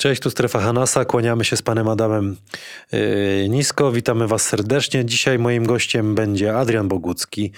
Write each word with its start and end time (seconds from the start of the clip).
Cześć, 0.00 0.22
tu 0.22 0.30
Strefa 0.30 0.60
Hanasa. 0.60 1.04
Kłaniamy 1.04 1.44
się 1.44 1.56
z 1.56 1.62
panem 1.62 1.88
Adamem 1.88 2.36
yy, 2.92 3.48
nisko. 3.48 3.92
Witamy 3.92 4.26
was 4.26 4.42
serdecznie. 4.42 5.04
Dzisiaj 5.04 5.38
moim 5.38 5.66
gościem 5.66 6.14
będzie 6.14 6.56
Adrian 6.56 6.88
Bogucki, 6.88 7.52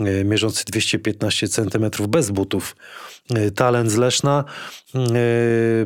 yy, 0.00 0.24
mierzący 0.24 0.64
215 0.64 1.48
cm 1.48 1.90
bez 2.08 2.30
butów. 2.30 2.76
Yy, 3.30 3.50
talent 3.50 3.90
z 3.90 3.96
Leszna. 3.96 4.44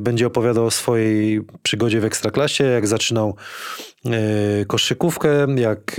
Będzie 0.01 0.27
opowiadał 0.27 0.67
o 0.67 0.71
swojej 0.71 1.41
przygodzie 1.63 2.01
w 2.01 2.05
Ekstraklasie, 2.05 2.65
jak 2.65 2.87
zaczynał 2.87 3.37
koszykówkę, 4.67 5.47
jak... 5.57 5.97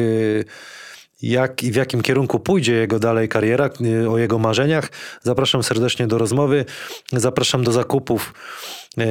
Jak 1.21 1.63
i 1.63 1.71
w 1.71 1.75
jakim 1.75 2.01
kierunku 2.01 2.39
pójdzie 2.39 2.73
jego 2.73 2.99
dalej 2.99 3.29
kariera, 3.29 3.69
yy, 3.79 4.09
o 4.09 4.17
jego 4.17 4.39
marzeniach. 4.39 4.89
Zapraszam 5.21 5.63
serdecznie 5.63 6.07
do 6.07 6.17
rozmowy. 6.17 6.65
Zapraszam 7.13 7.63
do 7.63 7.71
zakupów 7.71 8.33
yy, 8.97 9.05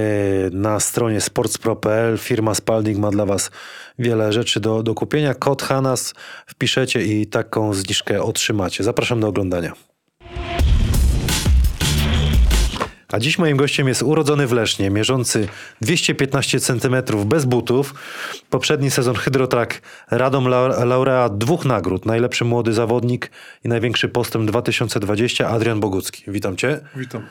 na 0.52 0.80
stronie 0.80 1.20
sportspro.pl. 1.20 2.18
Firma 2.18 2.54
Spalding 2.54 2.98
ma 2.98 3.10
dla 3.10 3.26
Was 3.26 3.50
wiele 3.98 4.32
rzeczy 4.32 4.60
do, 4.60 4.82
do 4.82 4.94
kupienia. 4.94 5.34
Kod 5.34 5.62
Hanas 5.62 6.14
wpiszecie 6.46 7.02
i 7.02 7.26
taką 7.26 7.74
zniżkę 7.74 8.22
otrzymacie. 8.22 8.84
Zapraszam 8.84 9.20
do 9.20 9.28
oglądania. 9.28 9.72
A 13.12 13.18
dziś 13.18 13.38
moim 13.38 13.56
gościem 13.56 13.88
jest 13.88 14.02
urodzony 14.02 14.46
w 14.46 14.52
Lesznie, 14.52 14.90
mierzący 14.90 15.48
215 15.80 16.60
cm 16.60 16.96
bez 17.26 17.44
butów. 17.44 17.94
Poprzedni 18.50 18.90
sezon 18.90 19.14
Hydrotrack 19.14 19.82
Radom 20.10 20.48
laureat 20.84 21.38
dwóch 21.38 21.64
nagród. 21.64 22.06
Najlepszy 22.06 22.44
młody 22.44 22.72
zawodnik 22.72 23.30
i 23.64 23.68
największy 23.68 24.08
postęp 24.08 24.50
2020 24.50 25.48
Adrian 25.48 25.80
Bogucki. 25.80 26.22
Witam 26.28 26.56
cię. 26.56 26.80
Witam. 26.96 27.26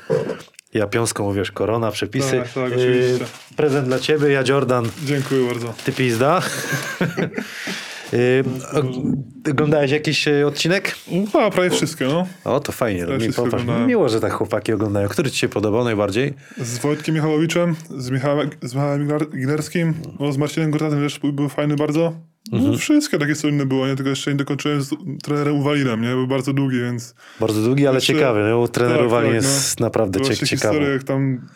Ja 0.74 0.88
piąską, 0.88 1.34
wiesz, 1.34 1.52
korona, 1.52 1.92
przepisy. 1.92 2.32
Tak, 2.32 2.54
tak, 2.54 2.64
oczywiście. 2.66 3.14
Yy, 3.14 3.56
prezent 3.56 3.88
dla 3.88 4.00
ciebie, 4.00 4.28
ja 4.32 4.44
Jordan, 4.48 4.90
Dziękuję 5.06 5.48
bardzo. 5.48 5.74
ty 5.86 5.92
pizda. 5.92 6.42
Yy, 8.14 8.44
o- 8.74 9.52
Oglądałeś 9.52 9.92
jakiś 9.92 10.28
e, 10.28 10.48
odcinek? 10.48 10.96
No, 11.34 11.52
prawie 11.52 11.70
wszystkie, 11.70 12.06
no. 12.06 12.28
O, 12.44 12.60
to 12.60 12.72
fajnie. 12.72 13.06
Mi, 13.28 13.34
popatrz, 13.34 13.64
miło, 13.88 14.10
że 14.10 14.20
tak 14.22 14.34
chłopaki 14.34 14.74
oglądają. 14.74 15.08
Który 15.08 15.32
ci 15.32 15.38
się 15.40 15.50
podobał 15.50 15.84
najbardziej? 15.84 16.34
Z 16.58 16.78
Wojtkiem 16.78 17.16
Michałowiczem, 17.16 17.76
z 17.98 18.10
Michałem, 18.10 18.50
z 18.62 18.74
Michałem 18.76 19.08
Iglerskim, 19.34 19.94
no, 20.20 20.32
z 20.32 20.38
Marcinem 20.38 20.72
Gortatem 20.72 21.00
też 21.00 21.20
był- 21.20 21.50
fajny 21.50 21.76
bardzo. 21.76 22.14
No, 22.52 22.58
Mhm. 22.58 22.78
Wszystkie 22.78 23.18
takie 23.20 23.36
solidne 23.36 23.66
było, 23.66 23.88
nie? 23.88 23.96
Tylko 23.96 24.10
jeszcze 24.10 24.32
nie 24.32 24.38
dokończyłem 24.38 24.82
z 24.82 24.90
trenerem 25.24 25.56
Uwalinem, 25.56 26.02
nie? 26.02 26.10
Był 26.10 26.28
bardzo 26.28 26.54
długi, 26.54 26.80
więc... 26.82 27.16
Bardzo 27.40 27.62
długi, 27.62 27.88
ale 27.88 27.98
Jeszcze- 27.98 28.14
ciekawy. 28.14 28.40
No, 28.50 28.60
u 28.60 28.68
trenerów 28.68 29.02
Tak, 29.02 29.10
Walin 29.12 29.32
tak, 29.34 29.42
no. 29.44 29.50
jest 29.50 29.80
naprawdę 29.80 30.20
Była 30.20 30.26
cie- 30.26 30.32
jeszcze 30.32 30.48
ciekawy. 30.48 30.74
historia, 30.74 30.94
jak 30.94 31.04
tam 31.04 31.48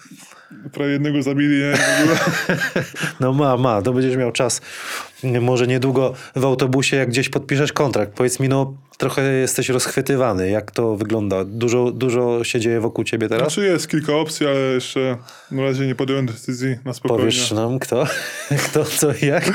prawie 0.73 0.91
jednego 0.91 1.23
zabili, 1.23 1.57
nie? 1.57 1.73
No 3.19 3.33
ma, 3.33 3.57
ma. 3.57 3.81
To 3.81 3.93
będziesz 3.93 4.17
miał 4.17 4.31
czas 4.31 4.61
może 5.23 5.67
niedługo 5.67 6.13
w 6.35 6.45
autobusie, 6.45 6.97
jak 6.97 7.09
gdzieś 7.09 7.29
podpiszesz 7.29 7.73
kontrakt. 7.73 8.13
Powiedz 8.13 8.39
mi, 8.39 8.49
no 8.49 8.73
trochę 8.97 9.33
jesteś 9.33 9.69
rozchwytywany. 9.69 10.49
Jak 10.49 10.71
to 10.71 10.95
wygląda? 10.95 11.45
Dużo, 11.45 11.91
dużo 11.91 12.43
się 12.43 12.59
dzieje 12.59 12.79
wokół 12.79 13.03
ciebie 13.03 13.29
teraz? 13.29 13.53
Znaczy 13.53 13.67
jest 13.67 13.87
kilka 13.87 14.15
opcji, 14.15 14.47
ale 14.47 14.59
jeszcze 14.59 15.17
na 15.51 15.63
razie 15.63 15.87
nie 15.87 15.95
podjąłem 15.95 16.25
decyzji 16.25 16.75
na 16.85 16.93
spokojnie. 16.93 17.23
Powiesz 17.23 17.51
nam 17.51 17.79
kto? 17.79 18.07
Kto, 18.65 18.85
co 18.85 19.13
i 19.21 19.25
jak? 19.25 19.45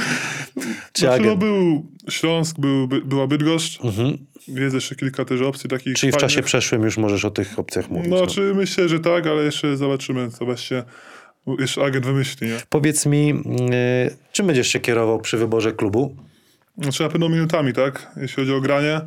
Czy 0.93 1.07
Znaczy, 1.07 1.25
no, 1.25 1.37
był 1.37 1.87
Śląsk, 2.09 2.59
był, 2.59 2.89
by, 2.89 3.01
była 3.01 3.27
Bydgoszcz. 3.27 3.85
Mhm. 3.85 4.19
Jest 4.49 4.75
jeszcze 4.75 4.95
kilka 4.95 5.25
też 5.25 5.41
opcji 5.41 5.71
takich 5.71 5.97
Czyli 5.97 6.13
w 6.13 6.17
czasie 6.17 6.43
przeszłym 6.43 6.83
już 6.83 6.97
możesz 6.97 7.25
o 7.25 7.31
tych 7.31 7.59
opcjach 7.59 7.91
mówić. 7.91 8.11
No, 8.11 8.17
no. 8.17 8.27
czy 8.27 8.55
myślę, 8.55 8.89
że 8.89 9.01
tak, 9.01 9.27
ale 9.27 9.45
jeszcze 9.45 9.77
zobaczymy, 9.77 10.31
co 10.31 10.45
właśnie 10.45 10.83
jeszcze 11.59 11.85
agent 11.85 12.07
wymyśli, 12.07 12.49
nie? 12.49 12.57
Powiedz 12.69 13.07
mi, 13.07 13.27
yy, 13.27 13.35
czym 14.33 14.47
będziesz 14.47 14.69
się 14.69 14.81
kierował 14.81 15.21
przy 15.21 15.37
wyborze 15.37 15.73
klubu? 15.73 16.17
Znaczy 16.79 17.03
na 17.03 17.09
pewno 17.09 17.29
minutami, 17.29 17.73
tak? 17.73 18.13
Jeśli 18.17 18.37
chodzi 18.37 18.53
o 18.53 18.61
granie, 18.61 19.01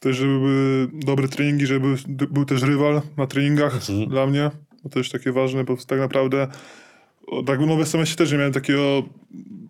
też 0.00 0.16
żeby 0.16 0.38
były 0.38 0.88
dobre 0.92 1.28
treningi, 1.28 1.66
żeby 1.66 1.96
był, 2.08 2.28
był 2.28 2.44
też 2.44 2.62
rywal 2.62 3.02
na 3.16 3.26
treningach 3.26 3.74
Mhm. 3.74 4.08
dla 4.08 4.26
mnie. 4.26 4.50
To 4.82 4.88
też 4.88 5.10
takie 5.10 5.32
ważne, 5.32 5.64
bo 5.64 5.76
tak 5.86 5.98
naprawdę 5.98 6.48
o, 7.26 7.42
tak 7.42 7.60
no 7.60 7.76
w 7.76 7.80
SMS 7.80 8.16
też 8.16 8.32
nie 8.32 8.38
miałem 8.38 8.52
takiego 8.52 9.02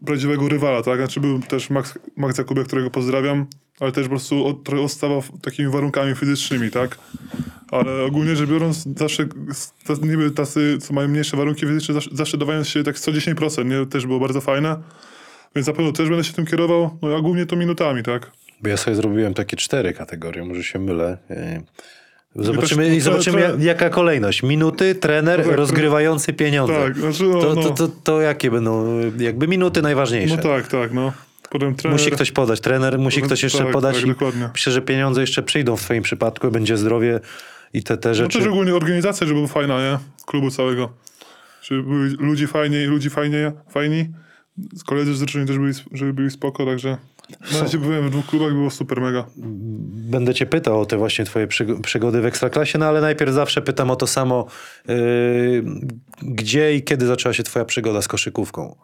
prawdziwego 0.06 0.48
rywala, 0.48 0.82
tak? 0.82 0.98
Znaczy 0.98 1.20
był 1.20 1.40
też 1.40 1.70
Max, 1.70 1.98
Max 2.16 2.40
którego 2.66 2.90
pozdrawiam, 2.90 3.46
ale 3.80 3.92
też 3.92 4.04
po 4.04 4.10
prostu 4.10 4.46
od- 4.46 4.64
trochę 4.64 4.82
odstawał 4.82 5.22
takimi 5.42 5.68
warunkami 5.72 6.14
fizycznymi, 6.14 6.70
tak? 6.70 6.98
Ale 7.70 8.02
ogólnie 8.04 8.36
rzecz 8.36 8.50
biorąc, 8.50 8.84
zawsze 8.98 9.24
s- 9.50 9.72
niby 10.02 10.30
tacy, 10.30 10.78
co 10.80 10.94
mają 10.94 11.08
mniejsze 11.08 11.36
warunki 11.36 11.66
fizyczne, 11.66 11.94
zawsze, 11.94 12.10
zawsze 12.12 12.38
dawają 12.38 12.64
się 12.64 12.82
tak 12.84 12.96
110%, 12.98 13.64
nie? 13.80 13.86
Też 13.86 14.06
było 14.06 14.20
bardzo 14.20 14.40
fajne. 14.40 14.76
Więc 15.56 15.66
na 15.66 15.72
pewno 15.72 15.92
też 15.92 16.08
będę 16.08 16.24
się 16.24 16.32
tym 16.32 16.46
kierował, 16.46 16.98
no 17.02 17.16
a 17.16 17.20
głównie 17.20 17.46
to 17.46 17.56
minutami, 17.56 18.02
tak? 18.02 18.30
Bo 18.62 18.68
ja 18.68 18.76
sobie 18.76 18.96
zrobiłem 18.96 19.34
takie 19.34 19.56
cztery 19.56 19.92
kategorie, 19.92 20.44
może 20.44 20.62
się 20.64 20.78
mylę. 20.78 21.18
Yy, 21.30 22.44
Zobaczymy, 22.44 22.96
i 22.96 23.00
zobaczymy 23.00 23.38
tre- 23.42 23.62
jaka 23.64 23.90
kolejność. 23.90 24.42
Minuty, 24.42 24.94
trener, 24.94 25.38
No 25.38 25.44
tak, 25.46 25.56
rozgrywający 25.56 26.32
pieniądze. 26.32 26.74
Tak, 26.74 26.98
znaczy 26.98 27.22
no, 27.24 27.40
To, 27.40 27.54
no, 27.54 27.62
to, 27.62 27.70
to, 27.70 27.88
to 27.88 28.20
jakie 28.20 28.50
będą, 28.50 29.00
jakby 29.18 29.48
minuty 29.48 29.82
najważniejsze. 29.82 30.36
no 30.36 30.42
tak, 30.42 30.68
tak, 30.68 30.92
no. 30.92 31.12
Potem 31.50 31.74
trener... 31.74 31.98
Musi 32.00 32.10
ktoś 32.10 32.32
podać, 32.32 32.60
trener 32.60 32.98
musi 32.98 33.16
Potem- 33.16 33.28
ktoś 33.28 33.42
jeszcze 33.42 33.58
tak, 33.64 33.72
podać 33.72 33.96
tak, 33.96 34.06
dokładnie. 34.06 34.48
myślę, 34.52 34.72
że 34.72 34.82
pieniądze 34.82 35.20
jeszcze 35.20 35.42
przyjdą 35.42 35.76
w 35.76 35.82
twoim 35.82 36.02
przypadku, 36.02 36.50
będzie 36.50 36.76
zdrowie 36.76 37.20
i 37.72 37.82
te, 37.82 37.96
te 37.96 38.08
No 38.08 38.14
rzeczy. 38.14 38.38
też 38.38 38.48
ogólnie 38.48 38.74
organizacja, 38.74 39.26
żeby 39.26 39.40
była 39.40 39.52
fajna, 39.52 39.78
nie? 39.78 39.98
Klubu 40.26 40.50
całego. 40.50 40.92
Żeby 41.62 41.82
byli 41.82 42.16
ludzi 42.18 42.46
fajni, 42.46 42.84
ludzi 42.84 43.10
fajnie, 43.10 43.52
fajni. 43.70 44.08
Z 44.74 44.84
koledzy 44.84 45.14
z 45.14 45.20
drużyny 45.20 45.46
też 45.46 45.58
byli, 45.58 45.72
żeby 45.92 46.12
byli 46.12 46.30
spoko, 46.30 46.66
także... 46.66 46.96
Na 47.52 47.60
razie 47.60 47.78
byłem 47.78 48.06
w 48.06 48.10
dwóch 48.10 48.26
klubach, 48.26 48.52
było 48.52 48.70
super 48.70 49.00
mega. 49.00 49.24
Będę 50.10 50.34
cię 50.34 50.46
pytał 50.46 50.80
o 50.80 50.86
te 50.86 50.96
właśnie 50.96 51.24
twoje 51.24 51.46
przyg- 51.46 51.80
przygody 51.80 52.20
w 52.20 52.26
Ekstraklasie, 52.26 52.78
no 52.78 52.86
ale 52.86 53.00
najpierw 53.00 53.32
zawsze 53.32 53.62
pytam 53.62 53.90
o 53.90 53.96
to 53.96 54.06
samo. 54.06 54.46
Yy, 54.88 55.64
gdzie 56.22 56.74
i 56.74 56.82
kiedy 56.82 57.06
zaczęła 57.06 57.32
się 57.32 57.42
twoja 57.42 57.64
przygoda 57.64 58.02
z 58.02 58.08
koszykówką? 58.08 58.76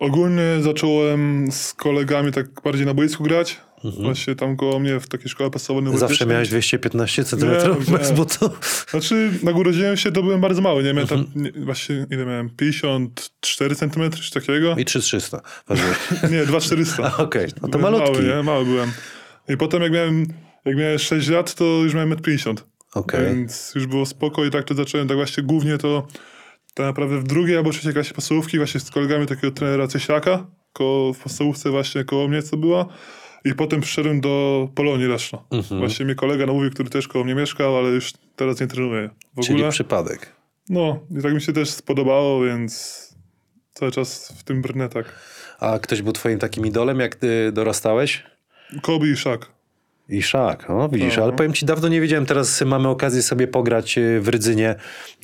Ogólnie 0.00 0.42
zacząłem 0.60 1.52
z 1.52 1.72
kolegami 1.74 2.32
tak 2.32 2.46
bardziej 2.64 2.86
na 2.86 2.94
boisku 2.94 3.24
grać. 3.24 3.60
Właśnie 4.02 4.34
tam 4.34 4.56
koło 4.56 4.78
mnie 4.80 5.00
w 5.00 5.08
takiej 5.08 5.28
szkole 5.28 5.50
podstawowej. 5.50 5.84
Mhm. 5.86 5.98
Zawsze 6.00 6.12
Nowoczesnej. 6.24 6.34
miałeś 6.34 6.48
215 6.48 7.24
cm 7.24 7.50
bez 7.98 8.12
butów? 8.12 8.86
Znaczy, 8.90 9.30
jak 9.42 9.56
urodziłem 9.56 9.96
się, 9.96 10.12
to 10.12 10.22
byłem 10.22 10.40
bardzo 10.40 10.62
mały, 10.62 10.82
nie? 10.82 10.92
Miałem 10.94 11.02
Mhm. 11.12 11.24
tam, 11.24 11.42
nie, 11.42 11.52
właśnie, 11.64 12.06
ile 12.10 12.26
miałem? 12.26 12.50
54 12.50 13.74
cm, 13.76 14.10
coś 14.10 14.30
takiego? 14.30 14.74
I 14.78 14.84
3300. 14.84 15.40
ważyłeś. 15.68 15.96
Nie, 16.32 16.46
2400. 16.46 17.16
Okej, 17.24 17.46
no 17.62 17.68
to 17.68 17.78
Byłem 17.78 17.92
malutki. 17.92 18.22
Mały, 18.22 18.36
nie? 18.36 18.42
Mały 18.42 18.64
byłem. 18.64 18.92
I 19.48 19.56
potem 19.56 19.82
jak 19.82 19.92
miałem, 19.92 20.26
jak 20.64 20.76
miałem 20.76 20.98
6 20.98 21.28
lat, 21.28 21.54
to 21.54 21.64
już 21.64 21.94
miałem 21.94 22.10
1,50 22.10 22.50
m. 22.50 22.56
Okej. 22.94 23.24
Więc 23.26 23.72
już 23.74 23.86
było 23.86 24.06
spoko 24.06 24.44
i 24.44 24.50
tak 24.50 24.64
to 24.64 24.74
zacząłem, 24.74 25.08
tak 25.08 25.16
właśnie 25.16 25.42
głównie 25.42 25.78
to 25.78 26.06
tak 26.80 26.86
naprawdę 26.88 27.18
w 27.18 27.24
drugiej 27.24 27.56
albo 27.56 27.70
trzeciej 27.70 27.92
klasie 27.92 28.14
podstawówki 28.14 28.58
właśnie 28.58 28.80
z 28.80 28.90
kolegami 28.90 29.26
takiego 29.26 29.50
trenera 29.50 29.88
Cieślaka, 29.88 30.46
koło, 30.72 31.12
w 31.12 31.18
podstawówce 31.18 31.70
właśnie 31.70 32.04
koło 32.04 32.28
mnie 32.28 32.42
co 32.42 32.56
była. 32.56 32.86
I 33.44 33.54
potem 33.54 33.80
przyszedłem 33.80 34.20
do 34.20 34.68
Polonii 34.74 35.06
Leszno. 35.06 35.44
Mhm. 35.50 35.80
Właśnie 35.80 36.04
mnie 36.04 36.14
kolega 36.14 36.46
namówił, 36.46 36.70
który 36.70 36.90
też 36.90 37.08
koło 37.08 37.24
mnie 37.24 37.34
mieszkał, 37.34 37.76
ale 37.76 37.88
już 37.88 38.12
teraz 38.36 38.60
nie 38.60 38.66
trenuje 38.66 39.10
w 39.36 39.40
Czyli 39.40 39.54
ogóle. 39.54 39.70
przypadek. 39.70 40.32
No 40.68 41.00
i 41.18 41.22
tak 41.22 41.34
mi 41.34 41.40
się 41.40 41.52
też 41.52 41.70
spodobało, 41.70 42.44
więc 42.44 43.00
cały 43.74 43.92
czas 43.92 44.32
w 44.38 44.44
tym 44.44 44.62
brnę 44.62 44.88
tak. 44.88 45.14
A 45.60 45.78
ktoś 45.78 46.02
był 46.02 46.12
twoim 46.12 46.38
takim 46.38 46.66
idolem, 46.66 47.00
jak 47.00 47.14
ty 47.14 47.52
dorastałeś? 47.52 48.24
Kobe 48.82 49.08
i 49.08 49.16
Szak. 49.16 49.46
I 50.10 50.22
szak, 50.22 50.70
o 50.70 50.88
widzisz, 50.88 51.16
No. 51.16 51.22
ale 51.22 51.32
powiem 51.32 51.52
ci, 51.52 51.66
dawno 51.66 51.88
nie 51.88 52.00
wiedziałem, 52.00 52.26
teraz 52.26 52.62
mamy 52.62 52.88
okazję 52.88 53.22
sobie 53.22 53.46
pograć 53.48 53.98
e, 53.98 54.20
w 54.20 54.28
Rydzynie, 54.28 54.74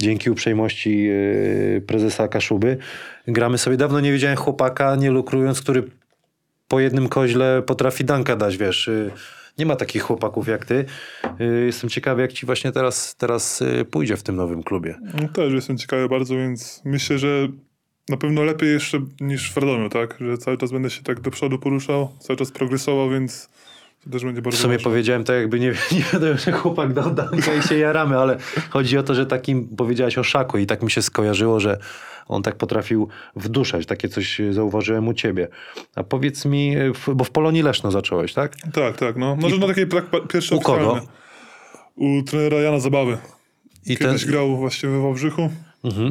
dzięki 0.00 0.30
uprzejmości 0.30 1.08
e, 1.76 1.80
prezesa 1.80 2.28
Kaszuby. 2.28 2.76
Gramy 3.28 3.58
sobie, 3.58 3.76
dawno 3.76 4.00
nie 4.00 4.12
widziałem 4.12 4.36
chłopaka, 4.36 4.96
nie 4.96 5.10
lukrując, 5.10 5.60
który 5.60 5.82
po 6.68 6.80
jednym 6.80 7.08
koźle 7.08 7.62
potrafi 7.66 8.04
danka 8.04 8.36
dać, 8.36 8.56
wiesz. 8.56 8.88
e, 8.88 9.10
Nie 9.58 9.66
ma 9.66 9.76
takich 9.76 10.02
chłopaków 10.02 10.48
jak 10.48 10.64
ty. 10.64 10.84
Jestem 11.66 11.90
ciekawy, 11.90 12.22
jak 12.22 12.32
ci 12.32 12.46
właśnie 12.46 12.72
teraz, 12.72 13.16
teraz 13.16 13.62
pójdzie 13.90 14.16
w 14.16 14.22
tym 14.22 14.36
nowym 14.36 14.62
klubie. 14.62 14.94
No, 15.22 15.28
też 15.28 15.52
jestem 15.52 15.78
ciekawy 15.78 16.08
bardzo, 16.08 16.34
więc 16.34 16.82
myślę, 16.84 17.18
że 17.18 17.48
na 18.08 18.16
pewno 18.16 18.42
lepiej 18.44 18.72
jeszcze 18.72 18.98
niż 19.20 19.52
w 19.52 19.56
Radomiu, 19.56 19.88
tak? 19.88 20.16
Że 20.20 20.38
cały 20.38 20.56
czas 20.58 20.72
będę 20.72 20.90
się 20.90 21.02
tak 21.02 21.20
do 21.20 21.30
przodu 21.30 21.58
poruszał, 21.58 22.08
cały 22.20 22.36
czas 22.36 22.50
progresował, 22.50 23.10
więc 23.10 23.48
też 24.12 24.24
będzie 24.24 24.40
W 24.40 24.44
bardzo 24.44 24.58
sumie 24.58 24.74
ważne. 24.74 24.90
powiedziałem 24.90 25.24
tak, 25.24 25.36
jakby 25.36 25.60
nie, 25.60 25.68
nie 25.92 26.04
wiadomo, 26.12 26.36
że 26.38 26.52
chłopak 26.52 26.92
dał 26.92 27.14
danka 27.14 27.54
i 27.54 27.62
się 27.62 27.78
jaramy, 27.78 28.18
ale 28.18 28.38
chodzi 28.70 28.98
o 28.98 29.02
to, 29.02 29.14
że 29.14 29.26
takim 29.26 29.68
powiedziałeś 29.76 30.18
o 30.18 30.24
szaku 30.24 30.58
i 30.58 30.66
tak 30.66 30.82
mi 30.82 30.90
się 30.90 31.02
skojarzyło, 31.02 31.60
że 31.60 31.78
on 32.28 32.42
tak 32.42 32.56
potrafił 32.56 33.08
wduszać. 33.36 33.86
Takie 33.86 34.08
coś 34.08 34.40
zauważyłem 34.50 35.08
u 35.08 35.14
ciebie. 35.14 35.48
A 35.96 36.02
powiedz 36.02 36.44
mi, 36.44 36.76
w- 36.94 37.14
bo 37.14 37.24
w 37.24 37.30
Polonii 37.30 37.62
Leszno 37.62 37.90
zacząłeś, 37.90 38.32
tak? 38.32 38.56
Tak, 38.72 38.96
tak, 38.96 39.16
no. 39.16 39.36
Może 39.36 39.58
na 39.58 39.66
takiej 39.66 39.88
tak, 39.88 40.04
pa- 40.06 40.20
pierwsze 40.20 40.56
U 40.56 40.60
kogo? 40.60 41.00
U 41.96 42.22
trenera 42.22 42.56
Jana 42.56 42.80
Zabawy. 42.80 43.18
I 43.86 43.96
ten, 43.96 44.06
Kiedyś 44.08 44.24
grał 44.26 44.56
właśnie 44.56 44.88
we 44.88 45.00
Wałbrzychu. 45.02 45.50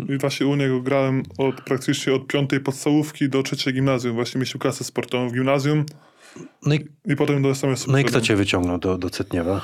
I 0.09 0.17
właśnie 0.17 0.47
u 0.47 0.55
niego 0.55 0.81
grałem 0.81 1.23
od, 1.37 1.61
praktycznie 1.61 2.13
od 2.13 2.27
piątej 2.27 2.59
podstawówki 2.59 3.29
do 3.29 3.43
trzeciej 3.43 3.73
gimnazjum. 3.73 4.13
Właśnie 4.15 4.39
mieliśmy 4.39 4.59
klasę 4.59 4.83
sportową 4.83 5.29
w 5.29 5.33
gimnazjum 5.33 5.85
No 6.65 6.75
i, 6.75 6.87
i 7.05 7.15
potem 7.15 7.41
do 7.41 7.49
SMS-u. 7.49 7.91
no 7.91 7.99
i 7.99 8.03
kto 8.05 8.21
cię 8.21 8.35
wyciągnął 8.35 8.77
do, 8.77 8.97
do 8.97 9.09
Cetniewa? 9.09 9.61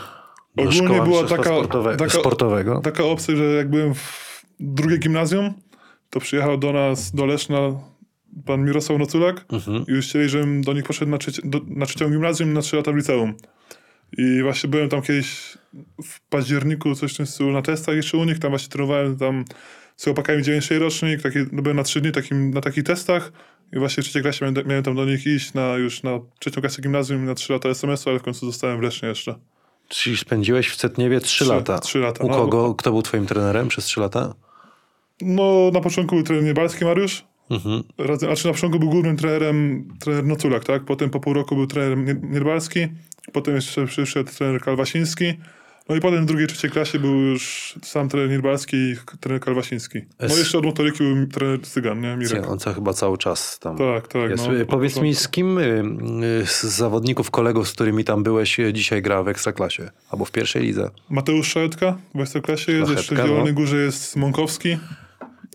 Do 0.56 0.64
Ogólnie 0.64 1.02
była 1.02 1.24
taka- 1.24 1.44
sportowe, 1.44 1.98
taka- 1.98 2.20
sportowego? 2.20 2.80
Taka 2.84 3.04
opcja, 3.04 3.36
że 3.36 3.44
jak 3.44 3.70
byłem 3.70 3.94
w 3.94 4.42
drugie 4.60 4.98
gimnazjum, 4.98 5.54
to 6.10 6.20
przyjechał 6.20 6.58
do 6.58 6.74
nas, 6.74 7.12
do 7.12 7.26
Leszna 7.26 7.58
pan 8.46 8.66
Mirosław 8.66 9.00
Noculak 9.00 9.46
Mhm. 9.54 9.86
i 9.88 9.92
już 9.92 10.06
chcieli, 10.08 10.30
żebym 10.30 10.62
do 10.62 10.74
nich 10.74 10.84
poszedł 10.84 11.12
na, 11.12 11.18
do, 11.44 11.62
na 11.68 11.86
trzecią 11.86 12.10
gimnazjum 12.10 12.50
i 12.52 12.54
na 12.54 12.62
trzy 12.62 12.76
lata 12.76 12.92
w 12.92 12.96
liceum. 12.96 13.34
I 14.18 14.40
właśnie 14.44 14.70
byłem 14.70 14.90
tam 14.90 15.02
kiedyś 15.02 15.58
w 16.04 16.22
październiku, 16.30 16.96
coś 16.96 17.14
w 17.14 17.18
tym 17.18 17.26
stylu, 17.26 17.52
na 17.52 17.62
testach 17.62 17.96
jeszcze 17.96 18.18
u 18.18 18.24
nich, 18.24 18.40
tam 18.40 18.52
właśnie 18.52 18.70
trenowałem 18.70 19.18
tam 19.18 19.46
z 19.96 20.04
chłopakami 20.04 20.44
96 20.44 20.80
rocznik, 20.82 21.22
taki, 21.22 21.38
no 21.52 21.62
byłem 21.62 21.78
na 21.78 21.84
trzy 21.84 22.02
dni 22.02 22.12
takim, 22.12 22.52
na 22.52 22.62
takich 22.62 22.84
testach 22.84 23.32
i 23.74 23.80
właśnie 23.80 24.04
w 24.04 24.06
trzeciej 24.06 24.22
klasie 24.22 24.46
miałem, 24.46 24.68
miałem 24.68 24.84
tam 24.84 24.96
do 24.96 25.06
nich 25.06 25.26
iść 25.28 25.54
na 25.54 25.68
już 25.76 26.04
na 26.04 26.20
trzecią 26.40 26.62
klasę 26.62 26.82
gimnazjum 26.82 27.26
na 27.26 27.36
trzy 27.36 27.54
lata 27.54 27.70
SMS-u, 27.70 28.10
ale 28.10 28.20
w 28.20 28.24
końcu 28.24 28.46
zostałem 28.46 28.80
w 28.80 28.82
Lesznie 28.84 29.10
jeszcze. 29.10 29.36
Czyli 29.88 30.18
spędziłeś 30.18 30.68
w 30.70 30.76
Cetniewie 30.76 31.20
trzy, 31.20 31.46
lata. 31.46 31.80
trzy 31.80 32.00
lata, 32.00 32.24
U 32.24 32.28
no. 32.28 32.34
kogo? 32.36 32.76
Kto 32.76 32.92
był 32.92 33.02
twoim 33.02 33.26
trenerem 33.26 33.68
przez 33.68 33.86
trzy 33.86 34.00
lata? 34.00 34.34
No, 35.22 35.70
na 35.74 35.82
początku 35.82 36.16
był 36.16 36.24
trener 36.24 36.44
Niebalski 36.44 36.86
Mariusz. 36.86 37.26
Mhm. 37.50 37.84
Razem, 37.98 38.30
znaczy 38.30 38.48
na 38.48 38.54
początku 38.54 38.80
był 38.80 38.90
głównym 38.90 39.18
trenerem 39.18 39.88
trener 40.00 40.24
Noculak, 40.26 40.64
tak? 40.66 40.86
Potem 40.86 41.10
po 41.10 41.20
pół 41.20 41.34
roku 41.34 41.56
był 41.56 41.68
trener 41.68 41.98
Nie- 41.98 42.30
Niebalski. 42.30 42.88
Potem 43.34 43.56
jeszcze 43.56 43.86
przyszedł 43.88 44.32
trener 44.32 44.62
Kalwasiński. 44.62 45.34
No 45.90 45.96
i 45.96 46.00
potem 46.00 46.24
w 46.24 46.26
drugiej, 46.26 46.48
trzeciej 46.48 46.72
klasie 46.72 47.00
był 47.00 47.20
już 47.20 47.76
sam 47.84 48.10
trener 48.10 48.30
Niebalski 48.30 48.78
i 48.78 48.96
trener 49.20 49.42
Kalwasiński. 49.42 50.02
No 50.20 50.28
Es- 50.28 50.38
jeszcze 50.38 50.58
od 50.58 50.66
motoryki 50.66 50.98
był 50.98 51.28
trener 51.28 51.62
Cygan, 51.62 52.02
nie? 52.02 52.18
Mirek. 52.18 52.48
On 52.50 52.60
co 52.60 52.74
chyba 52.74 52.94
cały 52.94 53.18
czas 53.18 53.60
tam 53.60 53.78
Tak, 53.78 54.08
tak. 54.08 54.32
jest. 54.32 54.44
no, 54.48 54.66
Powiedz 54.66 55.02
mi, 55.02 55.16
z 55.16 55.28
kim 55.28 55.58
y, 55.58 55.84
y, 56.42 56.46
z 56.46 56.64
zawodników, 56.64 57.32
kolegów, 57.32 57.68
z 57.68 57.72
którymi 57.72 58.04
tam 58.04 58.24
byłeś, 58.24 58.60
y, 58.60 58.74
dzisiaj 58.74 59.02
gra 59.02 59.24
w 59.24 59.28
Ekstraklasie? 59.28 59.90
Albo 60.10 60.26
w 60.26 60.32
pierwszej 60.32 60.64
lidze? 60.64 60.90
Mateusz 61.10 61.48
Szaletka 61.48 61.98
w 62.16 62.20
Ekstraklasie 62.22 62.72
jest, 62.72 62.92
jeszcze 62.92 63.04
w 63.04 63.06
Szlachetka, 63.06 63.28
Zielonej 63.28 63.54
no. 63.54 63.60
Górze 63.60 63.78
jest 63.78 64.16
Mąkowski. 64.16 64.78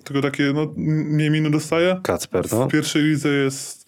Tylko 0.04 0.22
takie, 0.22 0.52
no, 0.54 0.72
mniej 0.76 1.30
miny 1.30 1.50
dostaje. 1.50 2.00
Kacper, 2.02 2.44
no. 2.52 2.68
W 2.68 2.72
pierwszej 2.72 3.02
lidze 3.02 3.28
jest... 3.28 3.86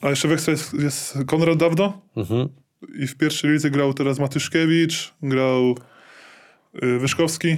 A 0.00 0.10
jeszcze 0.10 0.28
w 0.28 0.32
Ekstra 0.32 0.50
jest, 0.50 0.74
jest 0.74 1.18
Konrad 1.26 1.58
Dawdo. 1.58 1.92
Mhm. 2.16 2.48
I 2.94 3.06
w 3.06 3.16
pierwszej 3.16 3.50
lidze 3.50 3.70
grał 3.70 3.94
teraz 3.94 4.18
Matyszkiewicz, 4.18 5.14
grał 5.22 5.76
y, 6.82 6.98
Wyszkowski, 6.98 7.56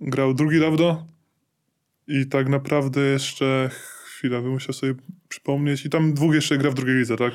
grał 0.00 0.34
drugi 0.34 0.60
Dawdo. 0.60 1.06
I 2.08 2.26
tak 2.26 2.48
naprawdę 2.48 3.00
jeszcze 3.00 3.70
chwila, 4.04 4.40
bym 4.40 4.50
musiał 4.50 4.72
sobie 4.72 4.94
przypomnieć. 5.28 5.86
I 5.86 5.90
tam 5.90 6.14
dwóch 6.14 6.34
jeszcze 6.34 6.58
gra 6.58 6.70
w 6.70 6.74
drugiej 6.74 6.96
lidze, 6.96 7.16
tak? 7.16 7.32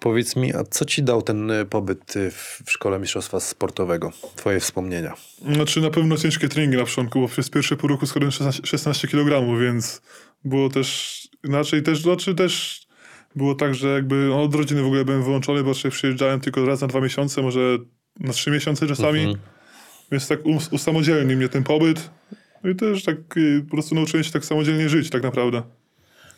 Powiedz 0.00 0.36
mi, 0.36 0.54
a 0.54 0.64
co 0.64 0.84
ci 0.84 1.02
dał 1.02 1.22
ten 1.22 1.50
y, 1.50 1.66
pobyt 1.66 2.16
y, 2.16 2.30
w 2.30 2.62
szkole 2.66 2.98
mistrzostwa 2.98 3.40
sportowego? 3.40 4.12
Twoje 4.36 4.60
wspomnienia. 4.60 5.14
Znaczy 5.54 5.80
na 5.80 5.90
pewno 5.90 6.16
ciężkie 6.16 6.48
treningi 6.48 6.76
na 6.76 6.84
początku, 6.84 7.20
bo 7.20 7.28
przez 7.28 7.50
pierwsze 7.50 7.76
pół 7.76 7.88
roku 7.88 8.06
16, 8.06 8.66
16 8.66 9.08
kg, 9.08 9.60
więc 9.60 10.02
było 10.44 10.68
też 10.68 11.18
inaczej. 11.44 11.82
Też, 11.82 12.02
znaczy 12.02 12.34
też 12.34 12.86
było 13.36 13.54
tak, 13.54 13.74
że 13.74 13.88
jakby 13.88 14.34
od 14.34 14.54
rodziny 14.54 14.82
w 14.82 14.86
ogóle 14.86 15.04
byłem 15.04 15.22
wyłączony, 15.24 15.62
bo 15.62 15.68
jeszcze 15.68 15.90
przyjeżdżałem 15.90 16.40
tylko 16.40 16.66
raz 16.66 16.80
na 16.80 16.86
dwa 16.86 17.00
miesiące, 17.00 17.42
może 17.42 17.78
na 18.20 18.32
trzy 18.32 18.50
miesiące 18.50 18.86
czasami. 18.86 19.20
Mhm. 19.20 19.38
Więc 20.12 20.28
tak 20.28 20.46
us- 20.46 20.68
usamodzielnił 20.72 21.36
mnie 21.36 21.48
ten 21.48 21.64
pobyt. 21.64 22.10
No 22.64 22.70
I 22.70 22.74
też 22.74 23.04
tak 23.04 23.16
y, 23.36 23.62
po 23.64 23.70
prostu 23.70 23.94
nauczyłem 23.94 24.24
się 24.24 24.32
tak 24.32 24.44
samodzielnie 24.44 24.88
żyć 24.88 25.10
tak 25.10 25.22
naprawdę. 25.22 25.62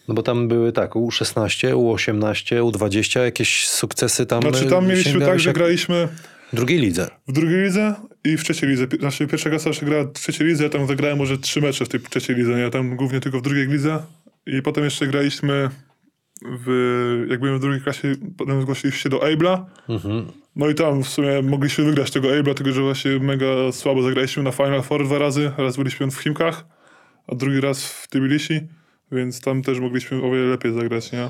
No 0.08 0.14
bo 0.14 0.22
tam 0.22 0.48
były 0.48 0.72
tak, 0.72 0.92
U16, 0.92 1.72
U18, 1.74 2.70
U20, 2.70 3.20
jakieś 3.20 3.68
sukcesy 3.68 4.26
tam 4.26 4.42
Znaczy 4.42 4.66
tam 4.66 4.86
mieliśmy 4.88 5.20
tak, 5.20 5.40
że 5.40 5.52
graliśmy 5.52 6.08
W 6.52 6.56
drugiej 6.56 6.78
lidze. 6.80 7.08
w 7.28 7.32
drugiej 7.32 7.62
lidze 7.64 7.94
i 8.24 8.36
w 8.36 8.44
trzeciej 8.44 8.68
lidze. 8.68 8.86
Znaczy 9.00 9.26
pierwsza 9.26 9.50
klasa 9.50 9.68
jeszcze 9.68 9.86
grała 9.86 10.04
w 10.04 10.12
trzeciej 10.12 10.46
lidze, 10.46 10.64
ja 10.64 10.70
tam 10.70 10.86
zagrałem 10.86 11.18
może 11.18 11.38
trzy 11.38 11.60
mecze 11.60 11.84
w 11.84 11.88
tej 11.88 12.00
trzeciej 12.00 12.36
lidze? 12.36 12.60
Ja 12.60 12.70
tam 12.70 12.96
głównie 12.96 13.20
tylko 13.20 13.38
w 13.38 13.42
drugiej 13.42 13.66
lidze. 13.68 14.02
I 14.46 14.62
potem 14.62 14.84
jeszcze 14.84 15.06
graliśmy 15.06 15.70
w, 16.42 17.26
jak 17.30 17.40
byłem 17.40 17.58
w 17.58 17.60
drugiej 17.60 17.80
klasie, 17.80 18.14
potem 18.38 18.62
zgłosiliśmy 18.62 19.00
się 19.00 19.08
do 19.08 19.32
Abla. 19.32 19.66
Mhm. 19.88 20.26
No 20.56 20.68
i 20.68 20.74
tam 20.74 21.02
w 21.02 21.08
sumie 21.08 21.42
mogliśmy 21.42 21.84
wygrać 21.84 22.10
tego 22.10 22.38
Abla, 22.38 22.54
tylko 22.54 22.72
że 22.72 22.82
właśnie 22.82 23.18
mega 23.18 23.72
słabo 23.72 24.02
zagraliśmy 24.02 24.42
na 24.42 24.50
Final 24.50 24.82
Four 24.82 25.04
dwa 25.04 25.18
razy. 25.18 25.52
Raz 25.58 25.76
byliśmy 25.76 26.10
w 26.10 26.22
Chimkach, 26.22 26.64
a 27.26 27.34
drugi 27.34 27.60
raz 27.60 27.84
w 27.84 28.08
Tbilisi, 28.08 28.60
więc 29.12 29.40
tam 29.40 29.62
też 29.62 29.80
mogliśmy 29.80 30.22
o 30.22 30.30
wiele 30.30 30.46
lepiej 30.46 30.72
zagrać, 30.72 31.12
nie? 31.12 31.28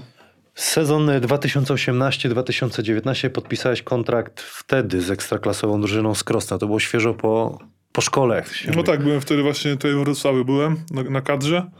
Sezon 0.54 1.06
2018-2019 1.06 3.28
podpisałeś 3.28 3.82
kontrakt 3.82 4.40
wtedy 4.40 5.02
z 5.02 5.10
ekstraklasową 5.10 5.80
drużyną 5.80 6.14
z 6.14 6.24
Krosna. 6.24 6.58
To 6.58 6.66
było 6.66 6.80
świeżo 6.80 7.14
po, 7.14 7.58
po 7.92 8.00
szkole. 8.00 8.42
No 8.66 8.72
mówi. 8.72 8.84
tak, 8.84 9.02
byłem 9.02 9.20
wtedy 9.20 9.42
właśnie 9.42 9.70
tutaj 9.70 9.92
w 9.92 9.98
Wrocławiu 9.98 10.44
byłem, 10.44 10.76
na, 10.90 11.02
na 11.02 11.20
kadrze 11.20 11.70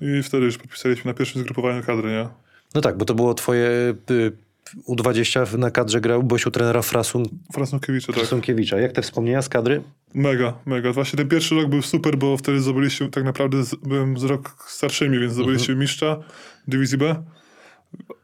i 0.00 0.22
wtedy 0.22 0.44
już 0.44 0.58
podpisaliśmy 0.58 1.10
na 1.10 1.14
pierwszym 1.14 1.40
zgrupowaniu 1.40 1.82
kadry, 1.82 2.10
nie? 2.10 2.28
No 2.74 2.80
tak, 2.80 2.96
bo 2.96 3.04
to 3.04 3.14
było 3.14 3.34
twoje 3.34 3.94
y, 4.10 4.32
U20 4.88 5.58
na 5.58 5.70
kadrze 5.70 6.00
grał, 6.00 6.22
byłeś 6.22 6.46
u 6.46 6.50
trenera 6.50 6.82
Frasun, 6.82 7.24
Frasnkiewicza, 7.52 8.06
tak. 8.06 8.16
Frasunkiewicza. 8.16 8.80
Jak 8.80 8.92
te 8.92 9.02
wspomnienia 9.02 9.42
z 9.42 9.48
kadry? 9.48 9.82
Mega, 10.14 10.58
mega. 10.66 10.92
Właśnie 10.92 11.16
ten 11.16 11.28
pierwszy 11.28 11.54
rok 11.54 11.66
był 11.66 11.82
super, 11.82 12.16
bo 12.16 12.36
wtedy 12.36 12.60
zdobyliśmy, 12.60 13.08
tak 13.08 13.24
naprawdę 13.24 13.64
z, 13.64 13.74
byłem 13.74 14.18
z 14.18 14.24
rok 14.24 14.64
starszymi, 14.68 15.18
więc 15.18 15.32
zdobyliśmy 15.32 15.74
mistrza 15.74 16.16
dywizji 16.68 16.98
B. 16.98 17.22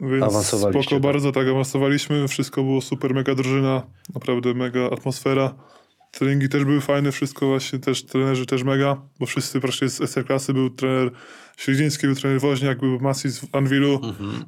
Więc 0.01 0.47
spoko 0.47 0.91
tak. 0.91 1.01
bardzo, 1.01 1.33
tak 1.33 1.49
awansowaliśmy. 1.49 2.29
Wszystko 2.29 2.63
było 2.63 2.81
super, 2.81 3.15
mega 3.15 3.35
drużyna, 3.35 3.83
naprawdę 4.15 4.55
mega 4.55 4.91
atmosfera. 4.91 5.55
Treningi 6.11 6.49
też 6.49 6.65
były 6.65 6.81
fajne, 6.81 7.13
wszystko 7.13 7.47
właśnie 7.47 7.79
też, 7.79 8.05
trenerzy 8.05 8.47
też 8.47 8.63
mega, 8.63 9.03
bo 9.21 9.27
wszyscy 9.27 9.61
praktycznie 9.61 9.89
z 9.89 10.01
SR-klasy 10.01 10.53
był 10.55 10.71
trener 10.71 11.11
Śledziński, 11.57 12.07
był 12.07 12.17
trener 12.17 12.41
Woźniak, 12.41 12.79
był 12.81 13.01
Masis 13.01 13.39
w 13.39 13.55
Anwilu, 13.55 14.01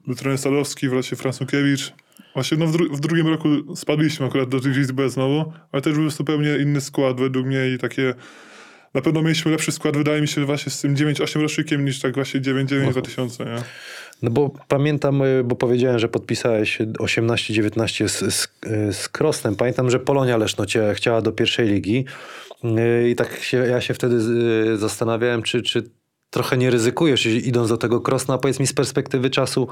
był 0.07 0.15
trener 0.15 0.39
Sadowski, 0.39 0.89
wreszcie 0.89 1.17
Fransukiewicz. 1.17 1.93
Właśnie 2.35 2.57
no, 2.59 2.67
w, 2.67 2.77
dru- 2.77 2.97
w 2.97 3.01
drugim 3.01 3.27
roku 3.29 3.77
spadliśmy 3.77 4.27
akurat 4.27 4.49
do 4.49 4.61
B 4.93 5.11
znowu, 5.11 5.53
ale 5.73 5.83
też 5.83 5.95
był 5.95 6.11
zupełnie 6.11 6.57
inny 6.57 6.81
skład 6.81 7.21
według 7.21 7.47
mnie 7.47 7.71
i 7.75 7.79
takie... 7.79 8.15
Na 8.95 9.01
pewno 9.01 9.23
mieliśmy 9.23 9.51
lepszy 9.51 9.73
skład, 9.73 9.97
wydaje 9.97 10.21
mi 10.21 10.29
się, 10.29 10.45
właśnie 10.45 10.73
z 10.73 10.81
tym 10.81 10.95
9-8 10.95 11.41
rocznikiem 11.41 11.85
niż 11.85 12.01
tak 12.01 12.15
właśnie 12.15 12.41
9-9-2000, 12.41 13.47
nie? 13.47 13.63
No 14.23 14.31
bo 14.31 14.51
pamiętam, 14.69 15.23
y, 15.23 15.45
bo 15.45 15.57
powiedziałem, 15.57 15.99
że 15.99 16.09
podpisałeś 16.09 16.79
18-19 16.99 18.09
z, 18.09 18.35
z, 18.35 18.49
z 18.97 19.09
Krosnem. 19.09 19.57
Pamiętam, 19.57 19.91
że 19.91 19.99
Polonia 19.99 20.37
Leszno 20.37 20.67
cię 20.67 20.93
chciała 20.95 21.23
do 21.23 21.33
pierwszej 21.33 21.69
ligi 21.69 22.05
Y, 22.65 23.11
i 23.11 23.15
tak 23.15 23.39
się, 23.39 23.57
ja 23.57 23.81
się 23.81 23.95
wtedy 23.95 24.17
y, 24.75 24.79
zastanawiałem, 24.79 25.43
czy, 25.43 25.63
czy 25.63 25.91
trochę 26.31 26.57
nie 26.57 26.71
ryzykujesz 26.71 27.27
idąc 27.27 27.69
do 27.69 27.77
tego 27.77 28.01
Krosna. 28.01 28.39
Powiedz 28.39 28.61
mi 28.61 28.67
z 28.67 28.73
perspektywy 28.73 29.31
czasu 29.31 29.69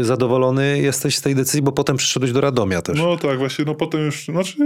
zadowolony 0.00 0.80
jesteś 0.80 1.16
z 1.16 1.22
tej 1.22 1.34
decyzji, 1.34 1.62
bo 1.62 1.72
potem 1.72 1.96
przyszedłeś 1.96 2.32
do 2.32 2.40
Radomia 2.40 2.82
też. 2.82 2.98
No 2.98 3.16
tak, 3.16 3.38
właśnie, 3.38 3.64
no 3.64 3.74
potem 3.74 4.00
już, 4.00 4.24
znaczy 4.24 4.56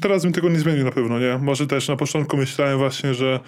teraz 0.00 0.22
bym 0.22 0.32
tego 0.32 0.48
nie 0.48 0.58
zmienił 0.58 0.84
na 0.84 0.92
pewno, 0.92 1.18
nie? 1.18 1.38
Może 1.42 1.66
też 1.66 1.88
na 1.88 1.96
początku 1.96 2.36
myślałem 2.36 2.78
właśnie, 2.78 3.14
że 3.14 3.40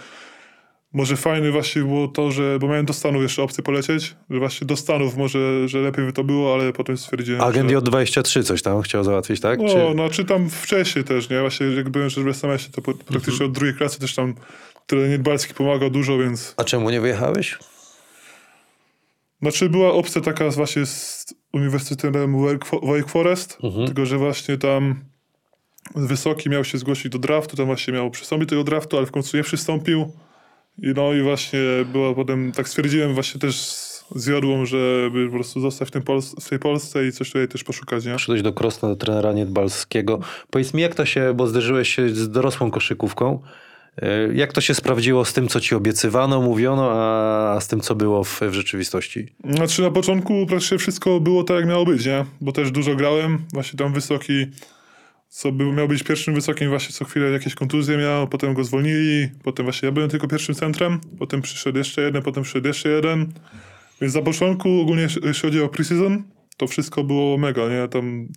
może 0.94 1.16
fajne 1.16 1.50
właśnie 1.50 1.82
było 1.82 2.08
to, 2.08 2.30
że, 2.32 2.58
bo 2.58 2.68
miałem 2.68 2.86
do 2.86 2.92
Stanów 2.92 3.22
jeszcze 3.22 3.42
opcję 3.42 3.64
polecieć, 3.64 4.16
że 4.30 4.38
właśnie 4.38 4.66
do 4.66 4.76
Stanów 4.76 5.16
może, 5.16 5.68
że 5.68 5.78
lepiej 5.78 6.04
by 6.06 6.12
to 6.12 6.24
było, 6.24 6.54
ale 6.54 6.72
potem 6.72 6.96
stwierdziłem, 6.98 7.40
Agent 7.40 7.70
że... 7.70 7.76
J23 7.76 8.42
coś 8.44 8.62
tam 8.62 8.82
chciał 8.82 9.04
załatwić, 9.04 9.40
tak? 9.40 9.58
No, 9.60 9.68
Czy... 9.68 9.94
no, 9.94 10.08
czy 10.08 10.24
tam 10.24 10.50
wcześniej 10.50 11.04
też, 11.04 11.30
nie? 11.30 11.40
Właśnie 11.40 11.66
jak 11.66 11.88
byłem 11.88 12.08
w 12.10 12.28
SMS-ie, 12.28 12.72
to 12.72 12.82
po- 12.82 12.94
praktycznie 12.94 13.32
Mhm. 13.32 13.50
od 13.50 13.56
drugiej 13.56 13.74
klasy 13.74 14.00
też 14.00 14.14
tam 14.14 14.34
tyle 14.86 15.08
Niedbalski 15.08 15.54
pomagał 15.54 15.90
dużo, 15.90 16.18
więc... 16.18 16.54
A 16.56 16.64
czemu 16.64 16.90
nie 16.90 17.00
wyjechałeś? 17.00 17.58
Znaczy 19.42 19.68
była 19.68 19.92
opcja 19.92 20.20
taka 20.20 20.50
właśnie 20.50 20.86
z 20.86 21.26
Uniwersytetem 21.52 22.36
Wake 22.82 23.08
Forest, 23.08 23.58
Mhm. 23.62 23.86
tylko 23.86 24.06
że 24.06 24.18
właśnie 24.18 24.58
tam 24.58 25.04
Wysoki 25.94 26.50
miał 26.50 26.64
się 26.64 26.78
zgłosić 26.78 27.12
do 27.12 27.18
draftu, 27.18 27.56
tam 27.56 27.66
właśnie 27.66 27.92
miał 27.94 28.10
przystąpić 28.10 28.46
do 28.48 28.50
tego 28.50 28.64
draftu, 28.64 28.96
ale 28.96 29.06
w 29.06 29.10
końcu 29.10 29.36
nie 29.36 29.42
przystąpił. 29.42 30.12
I 30.78 30.92
no 30.96 31.12
i 31.12 31.22
właśnie 31.22 31.60
była 31.92 32.14
potem, 32.14 32.52
tak 32.52 32.68
stwierdziłem 32.68 33.14
właśnie 33.14 33.40
też 33.40 33.56
z 34.14 34.26
Jodłą, 34.26 34.66
żeby 34.66 35.26
po 35.26 35.34
prostu 35.34 35.60
zostać 35.60 35.88
w, 35.88 35.90
tym 35.90 36.02
Pols- 36.02 36.40
w 36.40 36.48
tej 36.48 36.58
Polsce 36.58 37.06
i 37.06 37.12
coś 37.12 37.28
tutaj 37.28 37.48
też 37.48 37.64
poszukać, 37.64 38.04
nie? 38.06 38.16
Przyszedłeś 38.16 38.42
do 38.42 38.52
Krosna, 38.52 38.88
do 38.88 38.96
trenera 38.96 39.32
Niedbalskiego. 39.32 40.20
Powiedz 40.50 40.74
mi, 40.74 40.82
jak 40.82 40.94
to 40.94 41.04
się, 41.04 41.34
bo 41.34 41.46
zderzyłeś 41.46 41.94
się 41.94 42.08
z 42.08 42.30
dorosłą 42.30 42.70
koszykówką, 42.70 43.40
y, 44.02 44.34
jak 44.34 44.52
to 44.52 44.60
się 44.60 44.74
sprawdziło 44.74 45.24
z 45.24 45.32
tym, 45.32 45.48
co 45.48 45.60
ci 45.60 45.74
obiecywano, 45.74 46.40
mówiono, 46.40 46.90
a 46.92 47.60
z 47.60 47.68
tym, 47.68 47.80
co 47.80 47.94
było 47.94 48.24
w, 48.24 48.40
w 48.40 48.52
rzeczywistości? 48.52 49.28
Znaczy 49.50 49.82
na 49.82 49.90
początku 49.90 50.46
praktycznie 50.46 50.78
wszystko 50.78 51.20
było 51.20 51.44
tak, 51.44 51.56
jak 51.56 51.66
miało 51.66 51.84
być, 51.84 52.06
nie? 52.06 52.24
Bo 52.40 52.52
też 52.52 52.70
dużo 52.70 52.94
grałem, 52.94 53.38
właśnie 53.52 53.78
tam 53.78 53.92
Wysoki 53.92 54.46
co 55.34 55.52
był, 55.52 55.72
miał 55.72 55.88
być 55.88 56.02
pierwszym 56.02 56.34
wysokim, 56.34 56.68
właśnie 56.68 56.92
co 56.92 57.04
chwilę 57.04 57.30
jakieś 57.30 57.54
kontuzje 57.54 57.96
miał, 57.98 58.28
potem 58.28 58.54
go 58.54 58.64
zwolnili, 58.64 59.28
potem 59.42 59.66
właśnie 59.66 59.86
ja 59.86 59.92
byłem 59.92 60.10
tylko 60.10 60.28
pierwszym 60.28 60.54
centrem, 60.54 61.00
potem 61.18 61.42
przyszedł 61.42 61.78
jeszcze 61.78 62.02
jeden, 62.02 62.22
potem 62.22 62.42
przyszedł 62.42 62.68
jeszcze 62.68 62.88
jeden. 62.88 63.32
Więc 64.00 64.14
na 64.14 64.22
początku 64.22 64.80
ogólnie 64.80 65.02
jeśli 65.02 65.42
chodzi 65.42 65.60
o 65.60 65.68
preseason, 65.68 66.22
to 66.56 66.66
wszystko 66.66 67.04
było 67.04 67.38
mega, 67.38 67.68
nie? 67.68 67.88
Tam 67.88 68.28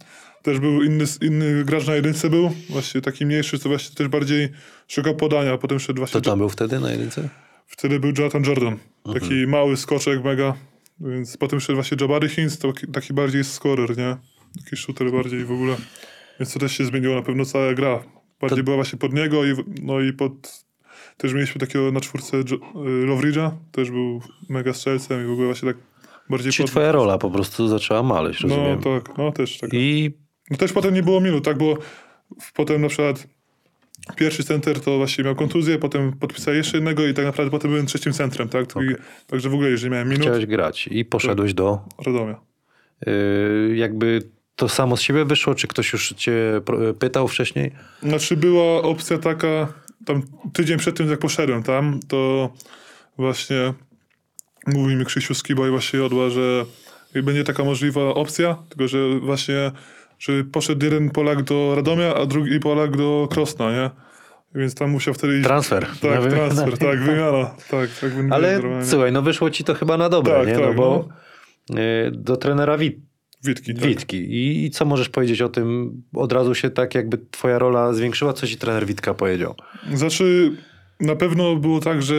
też 0.43 0.59
był 0.59 0.83
inny, 0.83 1.05
inny 1.21 1.63
gracz 1.65 1.87
na 1.87 1.95
jedynce 1.95 2.29
był, 2.29 2.51
właśnie 2.69 3.01
taki 3.01 3.25
mniejszy, 3.25 3.59
co 3.59 3.69
właśnie 3.69 3.95
też 3.95 4.07
bardziej 4.07 4.49
szukał 4.87 5.15
podania, 5.15 5.57
potem 5.57 5.79
szedł 5.79 5.93
To 5.93 5.99
właśnie... 5.99 6.21
tam 6.21 6.39
był 6.39 6.49
wtedy 6.49 6.79
na 6.79 6.91
jedynce? 6.91 7.29
Wtedy 7.67 7.99
był 7.99 8.11
Jonathan 8.17 8.43
Jordan, 8.43 8.77
taki 9.13 9.47
mały 9.47 9.77
skoczek 9.77 10.23
mega, 10.23 10.53
więc 10.99 11.37
potem 11.37 11.59
szedł 11.59 11.75
właśnie 11.75 11.97
Jabari 12.01 12.29
Hinz, 12.29 12.57
to 12.57 12.73
taki, 12.73 12.87
taki 12.87 13.13
bardziej 13.13 13.43
scorer, 13.43 13.97
nie? 13.97 14.17
Taki 14.63 14.77
shooter 14.77 15.11
bardziej 15.11 15.45
w 15.45 15.51
ogóle. 15.51 15.75
Więc 16.39 16.53
to 16.53 16.59
też 16.59 16.71
się 16.71 16.85
zmieniło 16.85 17.15
na 17.15 17.21
pewno 17.21 17.45
cała 17.45 17.73
gra. 17.73 18.03
Bardziej 18.41 18.57
To- 18.59 18.63
była 18.63 18.75
właśnie 18.77 18.99
pod 18.99 19.13
niego 19.13 19.45
i, 19.45 19.53
no 19.81 19.99
i 19.99 20.13
pod... 20.13 20.65
Też 21.17 21.33
mieliśmy 21.33 21.59
takiego 21.61 21.91
na 21.91 21.99
czwórce 21.99 22.37
Jo- 22.37 22.43
y, 22.85 23.05
Lovridge'a, 23.07 23.51
też 23.71 23.91
był 23.91 24.21
mega 24.49 24.73
strzelcem 24.73 25.23
i 25.23 25.27
w 25.27 25.31
ogóle 25.31 25.47
właśnie 25.47 25.73
tak 25.73 25.77
bardziej 26.29 26.51
Czyli 26.51 26.63
pod... 26.65 26.71
twoja 26.71 26.91
rola 26.91 27.17
po 27.17 27.31
prostu 27.31 27.67
zaczęła 27.67 28.03
maleć, 28.03 28.41
No 28.43 28.49
rozumiem. 28.49 28.79
tak, 28.79 29.17
no 29.17 29.31
też 29.31 29.57
tak. 29.57 29.69
I 29.73 30.11
No 30.51 30.57
też 30.57 30.73
potem 30.73 30.93
nie 30.93 31.03
było 31.03 31.21
minut, 31.21 31.43
tak, 31.45 31.57
bo 31.57 31.77
potem 32.53 32.81
na 32.81 32.87
przykład 32.87 33.27
pierwszy 34.15 34.43
center 34.43 34.79
to 34.79 34.97
właśnie 34.97 35.23
miał 35.23 35.35
kontuzję, 35.35 35.77
potem 35.77 36.13
podpisał 36.13 36.53
jeszcze 36.53 36.77
jednego 36.77 37.07
i 37.07 37.13
tak 37.13 37.25
naprawdę 37.25 37.51
potem 37.51 37.71
byłem 37.71 37.85
trzecim 37.85 38.13
centrem, 38.13 38.49
tak? 38.49 38.65
I, 38.65 38.95
także 39.27 39.49
w 39.49 39.53
ogóle 39.53 39.69
jeżeli 39.69 39.91
miałem 39.91 40.07
minut, 40.09 40.21
chciałeś 40.23 40.45
grać 40.45 40.87
i 40.91 41.05
poszedłeś 41.05 41.53
do... 41.53 41.79
Radomia. 42.05 42.39
y, 43.07 43.75
jakby 43.75 44.21
to 44.57 44.69
samo 44.69 44.97
z 44.97 45.01
siebie 45.01 45.25
wyszło, 45.25 45.55
czy 45.55 45.67
ktoś 45.67 45.93
już 45.93 46.13
cię 46.17 46.61
pytał 46.99 47.27
wcześniej? 47.27 47.71
Znaczy 48.03 48.37
była 48.37 48.81
opcja 48.81 49.17
taka, 49.17 49.73
tam 50.05 50.21
tydzień 50.53 50.77
przed 50.77 50.97
tym 50.97 51.09
jak 51.09 51.19
poszedłem 51.19 51.63
tam, 51.63 51.99
to 52.07 52.49
właśnie 53.17 53.73
mówił 54.67 54.97
mi 54.97 55.05
Krzysiu 55.05 55.33
Skiba 55.33 55.67
i 55.67 55.69
właśnie 55.69 55.99
Jodła, 55.99 56.29
że 56.29 56.65
będzie 57.23 57.43
taka 57.43 57.63
możliwa 57.63 58.01
opcja, 58.01 58.57
tylko 58.69 58.87
że 58.87 59.19
właśnie, 59.19 59.71
że 60.19 60.43
poszedł 60.43 60.85
jeden 60.85 61.09
Polak 61.09 61.43
do 61.43 61.75
Radomia, 61.75 62.15
a 62.15 62.25
drugi 62.25 62.59
Polak 62.59 62.97
do 62.97 63.27
Krosna, 63.31 63.71
nie? 63.71 63.89
Więc 64.55 64.75
tam 64.75 64.89
musiał 64.89 65.13
wtedy 65.13 65.37
iść... 65.37 65.43
Transfer. 65.47 65.87
Tak, 66.01 66.21
wymianę. 66.21 66.29
transfer, 66.29 66.77
tak, 66.77 66.99
wymiana. 66.99 67.55
Tak, 67.69 67.89
tak 68.01 68.11
Ale 68.31 68.61
słuchaj, 68.83 69.11
no 69.11 69.21
wyszło 69.21 69.49
ci 69.49 69.63
to 69.63 69.73
chyba 69.73 69.97
na 69.97 70.09
dobre, 70.09 70.33
Tak, 70.33 70.47
nie? 70.47 70.53
no 70.53 70.59
tak, 70.59 70.75
bo 70.75 71.09
y, 71.69 71.75
do 72.11 72.37
trenera 72.37 72.77
Wit, 72.77 73.06
Witki, 73.43 73.73
tak. 73.73 73.83
Witki. 73.83 74.17
I, 74.17 74.65
I 74.65 74.71
co 74.71 74.85
możesz 74.85 75.09
powiedzieć 75.09 75.41
o 75.41 75.49
tym? 75.49 75.91
Od 76.13 76.31
razu 76.31 76.55
się 76.55 76.69
tak 76.69 76.95
jakby 76.95 77.17
twoja 77.31 77.59
rola 77.59 77.93
zwiększyła? 77.93 78.33
Co 78.33 78.47
ci 78.47 78.57
trener 78.57 78.85
Witka 78.85 79.13
powiedział? 79.13 79.55
Znaczy, 79.93 80.51
na 80.99 81.15
pewno 81.15 81.55
było 81.55 81.79
tak, 81.79 82.03
że 82.03 82.15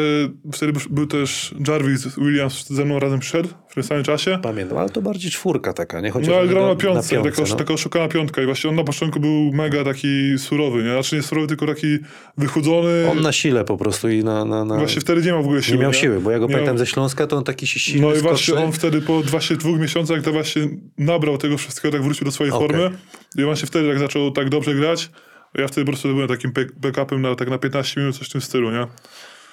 wtedy 0.53 0.73
był 0.91 1.07
też 1.07 1.55
Jarvis 1.69 2.19
Williams 2.19 2.67
ze 2.71 2.85
mną 2.85 2.99
razem 2.99 3.21
przyszedł 3.21 3.49
w 3.69 3.75
tym 3.75 3.83
samym 3.83 4.05
czasie. 4.05 4.39
Pamiętam, 4.43 4.79
ale 4.79 4.89
to 4.91 5.03
bardziej 5.03 5.31
czwórka 5.31 5.73
taka, 5.73 6.01
nie? 6.01 6.11
Chociaż 6.11 6.29
No 6.29 6.37
ale 6.37 6.49
grał 6.49 6.67
na 6.67 6.77
piątce, 6.77 7.15
piątce, 7.15 7.31
taka, 7.43 7.51
no. 7.51 7.57
taka 7.57 7.75
oszukana 7.75 8.09
piątka 8.09 8.43
i 8.43 8.45
właśnie 8.47 8.71
on 8.71 8.77
na 8.77 8.85
początku 8.85 9.21
był 9.21 9.51
mega 9.53 9.85
taki 9.85 10.39
surowy, 10.39 10.83
nie? 10.83 10.91
Znaczy 10.93 11.17
nie 11.17 11.23
surowy, 11.23 11.47
tylko 11.47 11.67
taki 11.67 11.99
wychudzony. 12.39 13.09
On 13.11 13.21
na 13.21 13.33
sile 13.33 13.65
po 13.65 13.77
prostu 13.77 14.09
i 14.09 14.25
na... 14.25 14.45
na, 14.45 14.65
na... 14.65 14.77
Właśnie 14.77 15.01
wtedy 15.01 15.21
nie 15.23 15.27
miał 15.29 15.43
w 15.43 15.47
ogóle 15.47 15.63
siły. 15.63 15.77
nie 15.77 15.83
miał 15.83 15.93
siły, 15.95 16.21
bo 16.21 16.31
ja 16.31 16.39
go 16.39 16.47
Nie 16.47 16.53
pamiętam 16.53 16.75
miał- 16.75 16.79
ze 16.79 16.87
Śląska, 16.87 17.27
to 17.27 17.37
on 17.37 17.45
taki 17.45 17.67
się 17.67 17.81
silny, 17.81 18.07
No 18.07 18.15
i 18.15 18.19
właśnie 18.19 18.45
skoczny. 18.55 18.65
on 18.67 18.73
wtedy 18.73 19.01
po 19.03 19.23
właśnie 19.23 19.57
dwóch 19.57 19.79
miesiącach 19.81 20.23
to 20.23 20.33
właśnie 20.33 20.69
nabrał 20.99 21.39
tego 21.39 21.59
wszystkiego, 21.59 21.93
tak 21.93 22.03
wrócił 22.03 22.25
do 22.25 22.31
swojej 22.33 22.53
Okej. 22.53 22.69
formy 22.69 22.91
i 23.39 23.43
właśnie 23.45 23.67
wtedy 23.67 23.89
tak 23.89 23.99
zaczął 23.99 24.31
tak 24.31 24.49
dobrze 24.49 24.75
grać. 24.75 25.11
Ja 25.55 25.69
wtedy 25.69 25.85
po 25.85 25.93
prostu 25.93 26.09
byłem 26.09 26.29
takim 26.29 26.53
back- 26.53 26.73
backupem 26.77 27.23
na, 27.23 27.35
tak 27.35 27.51
na 27.51 27.59
15 27.59 28.01
minut, 28.01 28.19
coś 28.19 28.29
w 28.29 28.33
tym 28.33 28.41
stylu, 28.41 28.71
nie? 28.71 28.87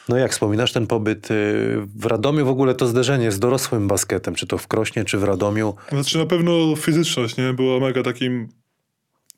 No 0.10 0.18
jak 0.18 0.32
wspominasz 0.32 0.72
ten 0.72 0.88
pobyt 0.88 1.32
y, 1.32 1.34
w 1.96 2.06
Radomiu, 2.06 2.46
w 2.46 2.50
ogóle 2.50 2.74
to 2.76 2.88
zderzenie 2.88 3.32
z 3.32 3.40
dorosłym 3.40 3.88
basketem, 3.88 4.36
czy 4.36 4.48
to 4.48 4.58
w 4.58 4.68
Krośnie, 4.68 5.06
czy 5.06 5.18
w 5.18 5.24
Radomiu, 5.24 5.76
Znaczy 5.90 6.18
na 6.18 6.26
pewno 6.26 6.76
fizyczność, 6.76 7.38
nie? 7.38 7.54
Była 7.54 7.80
mega 7.80 8.04
takim 8.04 8.50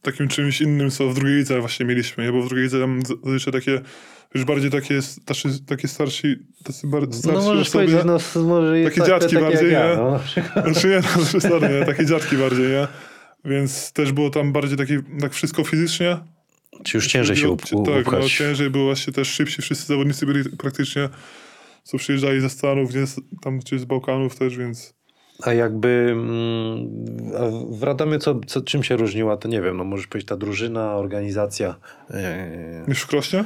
takim 0.01 0.27
czymś 0.27 0.61
innym, 0.61 0.91
co 0.91 1.09
w 1.09 1.13
drugiej 1.13 1.35
lidze 1.37 1.59
właśnie 1.59 1.85
mieliśmy, 1.85 2.23
nie? 2.25 2.31
Bo 2.31 2.41
w 2.41 2.47
drugiej 2.47 2.63
lidze 2.63 2.79
tam 2.79 2.99
zazwyczaj 3.23 3.53
takie 3.53 3.81
już 4.35 4.45
bardziej 4.45 4.71
takie, 4.71 5.01
starszy, 5.01 5.49
takie 5.65 5.87
starsi, 5.87 6.35
tacy 6.63 6.87
bar, 6.87 7.03
starsi 7.13 7.27
no 7.37 7.43
możesz 7.53 7.67
osoby. 7.67 7.85
powiedzieć, 7.85 8.05
no 8.35 8.41
może 8.43 8.79
jest 8.79 8.95
Takie 8.95 9.11
tak- 9.11 9.21
dziadki 9.21 9.35
takie 9.35 9.45
bardziej, 9.49 9.71
ja, 9.71 9.89
nie? 9.89 9.95
no. 9.95 10.19
Znaczy 10.71 10.87
nie, 10.87 10.95
no, 11.17 11.25
przesadnie, 11.29 11.69
nie? 11.79 11.85
Takie 11.85 12.05
dziadki 12.05 12.37
bardziej, 12.37 12.67
nie? 12.67 12.87
Więc 13.45 13.91
też 13.93 14.11
było 14.11 14.29
tam 14.29 14.51
bardziej 14.53 14.77
takie, 14.77 15.01
tak 15.21 15.33
wszystko 15.33 15.63
fizycznie. 15.63 16.17
Czy 16.83 16.97
już 16.97 17.07
ciężej 17.07 17.35
się 17.35 17.49
up, 17.49 17.63
Tak, 17.63 17.85
no 17.85 17.99
upchać? 17.99 18.33
ciężej 18.33 18.69
było 18.69 18.85
właśnie 18.85 19.13
też 19.13 19.27
szybsi, 19.27 19.61
wszyscy 19.61 19.85
zawodnicy 19.85 20.25
byli 20.25 20.49
praktycznie, 20.49 21.09
co 21.83 21.97
przyjeżdżali 21.97 22.41
ze 22.41 22.49
Stanów, 22.49 22.93
nie? 22.93 23.03
Tam 23.41 23.59
czy 23.61 23.79
z 23.79 23.85
Bałkanów 23.85 24.35
też, 24.35 24.57
więc... 24.57 24.93
A 25.43 25.53
jakby 25.53 26.07
mm, 26.11 26.89
w 27.79 27.83
Radomiu 27.83 28.19
co, 28.19 28.39
co, 28.47 28.61
czym 28.61 28.83
się 28.83 28.97
różniła, 28.97 29.37
to 29.37 29.47
nie 29.47 29.61
wiem, 29.61 29.77
no 29.77 29.83
możesz 29.83 30.07
powiedzieć 30.07 30.29
ta 30.29 30.37
drużyna, 30.37 30.95
organizacja. 30.95 31.75
Eee, 32.09 32.87
Niż 32.87 33.01
w 33.01 33.07
Krośnie? 33.07 33.43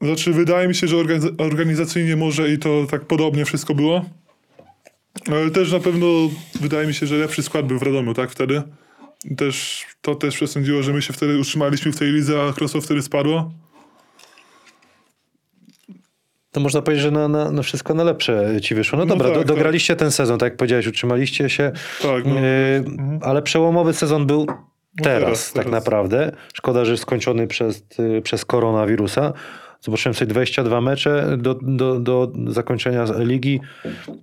Znaczy, 0.00 0.32
wydaje 0.32 0.68
mi 0.68 0.74
się, 0.74 0.88
że 0.88 0.96
organiz- 0.96 1.34
organizacyjnie 1.38 2.16
może 2.16 2.50
i 2.52 2.58
to 2.58 2.86
tak 2.90 3.04
podobnie 3.04 3.44
wszystko 3.44 3.74
było. 3.74 4.04
Ale 5.26 5.50
też 5.50 5.72
na 5.72 5.80
pewno 5.80 6.06
wydaje 6.60 6.86
mi 6.86 6.94
się, 6.94 7.06
że 7.06 7.16
lepszy 7.16 7.42
skład 7.42 7.66
był 7.66 7.78
w 7.78 7.82
Radomiu, 7.82 8.14
tak, 8.14 8.30
wtedy. 8.30 8.62
Też, 9.36 9.86
to 10.02 10.14
też 10.14 10.34
przesądziło, 10.34 10.82
że 10.82 10.92
my 10.92 11.02
się 11.02 11.12
wtedy 11.12 11.38
utrzymaliśmy 11.38 11.92
w 11.92 11.98
tej 11.98 12.12
lidze, 12.12 12.42
a 12.42 12.52
Krosło 12.52 12.80
wtedy 12.80 13.02
spadło. 13.02 13.50
To 16.52 16.60
można 16.60 16.82
powiedzieć, 16.82 17.02
że 17.02 17.10
na, 17.10 17.28
na, 17.28 17.52
na 17.52 17.62
wszystko 17.62 17.94
na 17.94 18.04
lepsze 18.04 18.60
ci 18.62 18.74
wyszło. 18.74 18.98
No, 18.98 19.04
No 19.04 19.08
dobra, 19.08 19.26
tak, 19.26 19.34
do, 19.34 19.40
tak. 19.40 19.48
dograliście 19.48 19.96
ten 19.96 20.10
sezon, 20.10 20.38
tak 20.38 20.46
jak 20.46 20.56
powiedziałeś, 20.56 20.86
utrzymaliście 20.86 21.50
się. 21.50 21.72
Tak, 22.02 22.24
no. 22.24 22.34
Eee, 22.40 22.84
Ale 23.22 23.42
przełomowy 23.42 23.92
sezon 23.94 24.26
był 24.26 24.46
teraz, 24.46 25.22
teraz, 25.22 25.52
tak 25.52 25.64
teraz. 25.64 25.72
naprawdę. 25.72 26.32
Szkoda, 26.54 26.84
że 26.84 26.96
skończony 26.96 27.46
przez, 27.46 27.84
y, 28.18 28.22
przez 28.22 28.44
koronawirusa. 28.44 29.32
Zobaczyłem 29.80 30.14
sobie 30.14 30.26
22 30.30 30.80
mecze 30.80 31.36
do, 31.38 31.54
do, 31.62 32.00
do 32.00 32.32
zakończenia 32.46 33.04
ligi. 33.18 33.60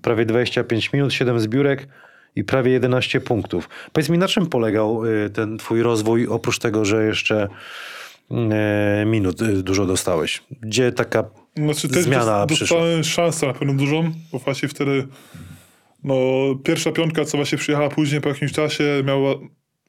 Prawie 0.02 0.26
25 0.26 0.94
minut, 0.94 1.14
7 1.14 1.40
zbiórek 1.40 1.88
i 2.36 2.44
prawie 2.44 2.72
11 2.72 3.22
punktów. 3.22 3.70
Powiedz 3.94 4.10
mi, 4.10 4.18
na 4.18 4.28
czym 4.28 4.48
polegał 4.48 5.06
y, 5.06 5.30
ten 5.30 5.58
twój 5.58 5.82
rozwój, 5.82 6.28
oprócz 6.28 6.60
tego, 6.60 6.86
że 6.86 7.06
jeszcze 7.06 7.48
y, 8.32 9.06
minut 9.06 9.42
y, 9.42 9.64
dużo 9.64 9.86
dostałeś? 9.86 10.44
Gdzie 10.62 10.92
taka 10.92 11.24
Znaczy 11.58 11.90
też 11.90 12.04
Zmiana 12.04 12.46
przyszła. 12.46 12.78
dostałem 12.78 13.04
szansę 13.04 13.48
na 13.48 13.54
pewno 13.54 13.74
dużą, 13.74 14.12
bo 14.32 14.40
właśnie 14.40 14.70
wtedy 14.70 15.08
no, 16.04 16.16
pierwsza 16.64 16.92
piątka, 16.92 17.26
co 17.26 17.38
właśnie 17.38 17.58
przyjechała 17.58 17.90
później 17.90 18.22
po 18.22 18.30
jakimś 18.30 18.52
czasie, 18.52 19.04
miała, 19.06 19.36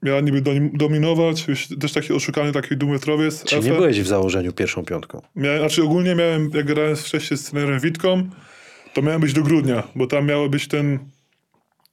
miała 0.03 0.21
niby 0.21 0.43
dominować, 0.73 1.47
też 1.81 1.93
taki 1.93 2.13
oszukany 2.13 2.53
taki 2.53 2.77
dwumetrowiec. 2.77 3.45
Czy 3.45 3.55
nie 3.55 3.61
Efe. 3.61 3.75
byłeś 3.75 4.01
w 4.01 4.07
założeniu 4.07 4.53
pierwszą 4.53 4.85
piątką? 4.85 5.23
Miałem, 5.37 5.59
znaczy 5.59 5.83
ogólnie 5.83 6.15
miałem, 6.15 6.51
jak 6.55 6.67
grałem 6.67 6.97
wcześniej 6.97 7.39
z 7.39 7.45
trenerem 7.51 7.81
Witką, 7.81 8.29
to 8.95 9.03
miałem 9.03 9.21
być 9.21 9.33
do 9.33 9.43
grudnia, 9.43 9.83
bo 9.95 10.07
tam 10.07 10.27
miało 10.27 10.49
być 10.49 10.69
ten, 10.69 10.99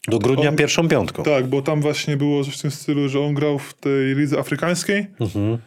Do 0.07 0.19
grudnia 0.19 0.50
On- 0.50 0.55
pierwszą 0.55 0.88
piątką. 0.88 1.24
tak, 1.24 1.48
bo 1.48 1.62
tam 1.62 1.81
właśnie 1.81 2.17
było 2.17 2.43
coś 2.43 2.57
w 2.57 2.62
tym 2.62 2.72
stylu, 2.72 3.10
że 3.10 3.19
on 3.19 3.33
grał 3.33 3.60
w 3.60 3.74
tej 3.74 4.15
lidze 4.15 4.39
afrykańskiej 4.39 5.07
Mhm. 5.19 5.57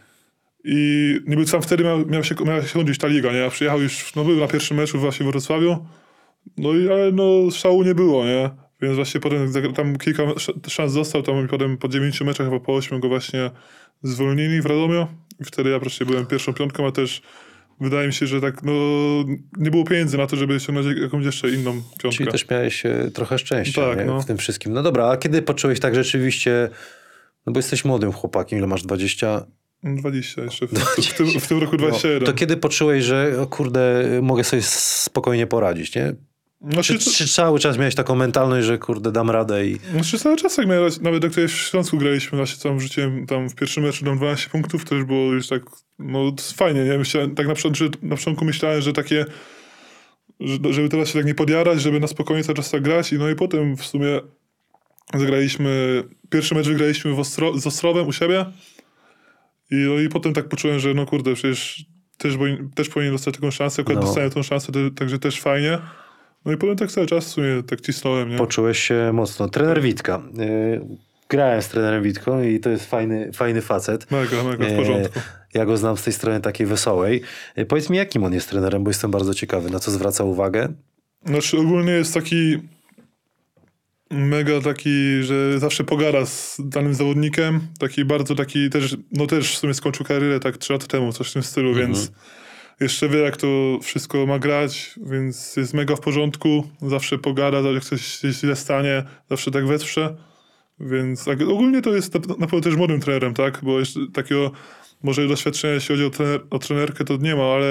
i 0.64 1.14
niby 1.26 1.46
sam 1.46 1.62
wtedy 1.62 1.84
miał, 1.84 2.06
miał 2.06 2.24
się, 2.24 2.34
miała 2.46 2.62
się 2.62 2.72
kończyć 2.78 2.98
ta 2.98 3.06
liga, 3.06 3.32
nie? 3.32 3.44
A 3.44 3.50
przyjechał 3.50 3.80
już, 3.82 4.14
no 4.14 4.24
był 4.24 4.36
na 4.40 4.48
pierwszym 4.48 4.76
meczu 4.76 4.98
właśnie 4.98 5.26
w 5.26 5.28
Wrocławiu, 5.28 5.86
no 6.58 6.72
i 6.74 6.88
ale 6.88 7.12
no 7.12 7.50
szału 7.50 7.82
nie 7.82 7.94
było, 7.94 8.24
nie? 8.24 8.50
Więc 8.82 8.96
właśnie 8.96 9.20
potem 9.20 9.52
tam 9.76 9.96
kilka 9.96 10.22
sz- 10.22 10.56
szans 10.72 10.94
dostał, 10.94 11.22
tam 11.22 11.44
i 11.44 11.48
potem 11.48 11.76
po 11.78 11.88
dziewięciu 11.88 12.24
meczach, 12.24 12.46
chyba 12.46 12.60
po 12.60 12.74
ośmiu 12.74 13.00
go 13.00 13.08
właśnie 13.08 13.50
zwolnili 14.02 14.60
w 14.62 14.66
Radomiu 14.66 15.06
i 15.40 15.44
wtedy 15.44 15.70
ja 15.70 15.78
właśnie 15.78 16.06
byłem 16.06 16.26
pierwszą 16.26 16.52
piątką, 16.54 16.86
a 16.86 16.92
też 16.92 17.22
wydaje 17.80 18.06
mi 18.06 18.12
się, 18.12 18.26
że 18.26 18.40
tak, 18.40 18.62
no 18.62 18.72
nie 19.56 19.70
było 19.70 19.84
pieniędzy 19.84 20.18
na 20.18 20.26
to, 20.26 20.36
żeby 20.36 20.60
ściągnąć 20.60 20.98
jakąś 21.00 21.24
jeszcze 21.24 21.50
inną 21.50 21.72
piątkę. 21.72 22.10
Czyli 22.10 22.30
też 22.30 22.48
miałeś 22.48 22.86
e, 22.86 23.10
trochę 23.14 23.38
szczęścia 23.38 23.82
Tak, 23.82 24.06
no. 24.06 24.20
w 24.20 24.26
tym 24.26 24.36
wszystkim. 24.36 24.72
No 24.72 24.82
dobra, 24.82 25.08
a 25.08 25.16
kiedy 25.16 25.42
poczułeś 25.42 25.80
tak 25.80 25.94
rzeczywiście, 25.94 26.68
no 27.46 27.52
bo 27.52 27.58
jesteś 27.58 27.84
młodym 27.84 28.12
chłopakiem, 28.12 28.58
ile 28.58 28.66
masz 28.66 28.82
20? 28.82 29.46
20 29.82 30.42
jeszcze, 30.42 30.66
w, 30.66 30.70
w, 30.70 31.14
tym, 31.16 31.40
w 31.40 31.48
tym 31.48 31.58
roku 31.58 31.76
21. 31.76 32.20
No, 32.20 32.26
to 32.26 32.32
kiedy 32.32 32.56
poczułeś, 32.56 33.04
że 33.04 33.40
o 33.40 33.46
kurde, 33.46 34.04
mogę 34.22 34.44
sobie 34.44 34.62
spokojnie 34.62 35.46
poradzić, 35.46 35.94
nie? 35.94 36.14
Znaczy, 36.60 36.98
Czy, 36.98 37.10
czy 37.10 37.28
cały 37.28 37.58
czas 37.58 37.78
miałeś 37.78 37.94
taką 37.94 38.14
mentalność, 38.14 38.66
że 38.66 38.78
kurde, 38.78 39.12
dam 39.12 39.30
radę 39.30 39.66
i... 39.66 39.78
Znaczy 39.92 40.18
cały 40.18 40.36
czas 40.36 40.56
jak 40.56 40.66
miałem, 40.66 40.90
nawet 41.00 41.22
jak 41.22 41.32
tutaj 41.32 41.48
w 41.48 41.52
Śląsku 41.52 41.98
graliśmy, 41.98 42.36
właśnie 42.36 42.62
tam 42.62 42.78
wrzuciłem 42.78 43.26
tam 43.26 43.48
w 43.48 43.54
pierwszym 43.54 43.82
meczu 43.82 44.04
dam 44.04 44.16
12 44.16 44.50
punktów, 44.50 44.84
to 44.84 44.94
już 44.94 45.04
było 45.04 45.32
już 45.32 45.48
tak, 45.48 45.62
no 45.98 46.32
fajnie, 46.56 46.84
nie? 46.84 46.98
Myślałem, 46.98 47.34
tak 47.34 47.46
na, 47.46 47.54
początku, 47.54 47.84
że, 47.84 47.90
na 48.02 48.16
początku 48.16 48.44
myślałem, 48.44 48.80
że 48.80 48.92
takie, 48.92 49.24
że, 50.40 50.58
żeby 50.70 50.88
teraz 50.88 51.08
się 51.08 51.14
tak 51.14 51.26
nie 51.26 51.34
podjarać, 51.34 51.82
żeby 51.82 52.00
na 52.00 52.06
spokojnie 52.06 52.44
cały 52.44 52.56
czas 52.56 52.70
tak 52.70 52.82
grać 52.82 53.12
i 53.12 53.18
no 53.18 53.30
i 53.30 53.34
potem 53.34 53.76
w 53.76 53.86
sumie 53.86 54.20
zagraliśmy 55.14 56.02
pierwszy 56.30 56.54
mecz 56.54 56.68
wygraliśmy 56.68 57.12
w 57.12 57.18
Ostro, 57.18 57.58
z 57.58 57.66
Ostrowem 57.66 58.06
u 58.06 58.12
siebie 58.12 58.46
i, 59.70 59.74
no, 59.74 60.00
i 60.00 60.08
potem 60.08 60.34
tak 60.34 60.48
poczułem, 60.48 60.78
że 60.78 60.94
no 60.94 61.06
kurde, 61.06 61.34
przecież 61.34 61.84
też, 62.18 62.34
też 62.74 62.88
powinien 62.88 63.14
dostać 63.14 63.34
taką 63.34 63.50
szansę, 63.50 63.82
akurat 63.82 64.00
No. 64.00 64.06
dostałem 64.06 64.30
tą 64.30 64.42
szansę, 64.42 64.72
także 64.96 65.18
też 65.18 65.40
fajnie. 65.40 65.78
No 66.46 66.52
i 66.52 66.56
potem 66.56 66.76
tak 66.76 66.90
cały 66.92 67.06
czas 67.06 67.24
w 67.24 67.28
sumie 67.28 67.62
tak 67.66 67.80
cisnąłem, 67.80 68.30
nie? 68.30 68.36
Poczułeś 68.36 68.78
się 68.78 69.10
mocno. 69.12 69.48
Trener 69.48 69.82
Witka. 69.82 70.22
Y, 70.40 70.80
Grałem 71.28 71.62
z 71.62 71.68
trenerem 71.68 72.02
Witką 72.02 72.42
i 72.42 72.60
to 72.60 72.70
jest 72.70 72.90
fajny, 72.90 73.32
fajny 73.32 73.62
facet. 73.62 74.10
Mega, 74.10 74.44
mega 74.44 74.64
w 74.64 74.68
E, 74.68 74.76
porządku. 74.76 75.20
Ja 75.54 75.64
go 75.66 75.76
znam 75.76 75.96
z 75.96 76.02
tej 76.02 76.12
strony 76.12 76.40
takiej 76.40 76.66
wesołej. 76.66 77.22
E, 77.56 77.64
Powiedz 77.66 77.90
mi, 77.90 77.96
jakim 77.96 78.24
on 78.24 78.32
jest 78.32 78.50
trenerem, 78.50 78.84
bo 78.84 78.90
jestem 78.90 79.10
bardzo 79.10 79.34
ciekawy, 79.34 79.70
na 79.70 79.78
co 79.78 79.90
zwraca 79.90 80.24
uwagę. 80.24 80.68
Znaczy 81.24 81.58
ogólnie 81.58 81.92
jest 81.92 82.14
taki 82.14 82.58
mega 84.10 84.60
taki, 84.60 85.22
że 85.22 85.58
zawsze 85.58 85.84
pogada 85.84 86.26
z 86.26 86.56
danym 86.64 86.94
zawodnikiem. 86.94 87.60
Taki 87.78 88.04
bardzo 88.04 88.34
taki 88.34 88.70
też, 88.70 88.96
no 89.12 89.26
też 89.26 89.54
w 89.56 89.58
sumie 89.58 89.74
skończył 89.74 90.06
karierę 90.06 90.40
tak 90.40 90.56
trzy 90.58 90.72
lata 90.72 90.86
temu, 90.86 91.12
coś 91.12 91.30
w 91.30 91.32
tym 91.32 91.42
stylu, 91.42 91.74
więc 91.74 92.12
jeszcze 92.80 93.08
wie 93.08 93.18
jak 93.18 93.36
to 93.36 93.78
wszystko 93.82 94.26
ma 94.26 94.38
grać, 94.38 94.94
więc 94.96 95.56
jest 95.56 95.74
mega 95.74 95.96
w 95.96 96.00
porządku. 96.00 96.68
Zawsze 96.82 97.18
pogada, 97.18 97.58
jak 97.58 97.84
coś 97.84 98.06
się 98.06 98.32
źle 98.32 98.56
stanie, 98.56 99.02
zawsze 99.30 99.50
tak 99.50 99.66
wesprze. 99.66 100.16
Więc 100.80 101.28
ogólnie 101.28 101.82
to 101.82 101.94
jest 101.94 102.14
na, 102.14 102.20
na 102.20 102.46
pewno 102.46 102.60
też 102.60 102.76
młodym 102.76 103.00
trenerem, 103.00 103.34
tak? 103.34 103.60
Bo 103.62 103.78
jeszcze 103.78 104.00
takiego 104.12 104.50
może 105.02 105.28
doświadczenia, 105.28 105.74
jeśli 105.74 105.88
chodzi 105.94 106.04
o, 106.04 106.10
trener, 106.10 106.40
o 106.50 106.58
trenerkę, 106.58 107.04
to 107.04 107.16
nie 107.16 107.36
ma, 107.36 107.42
ale 107.42 107.66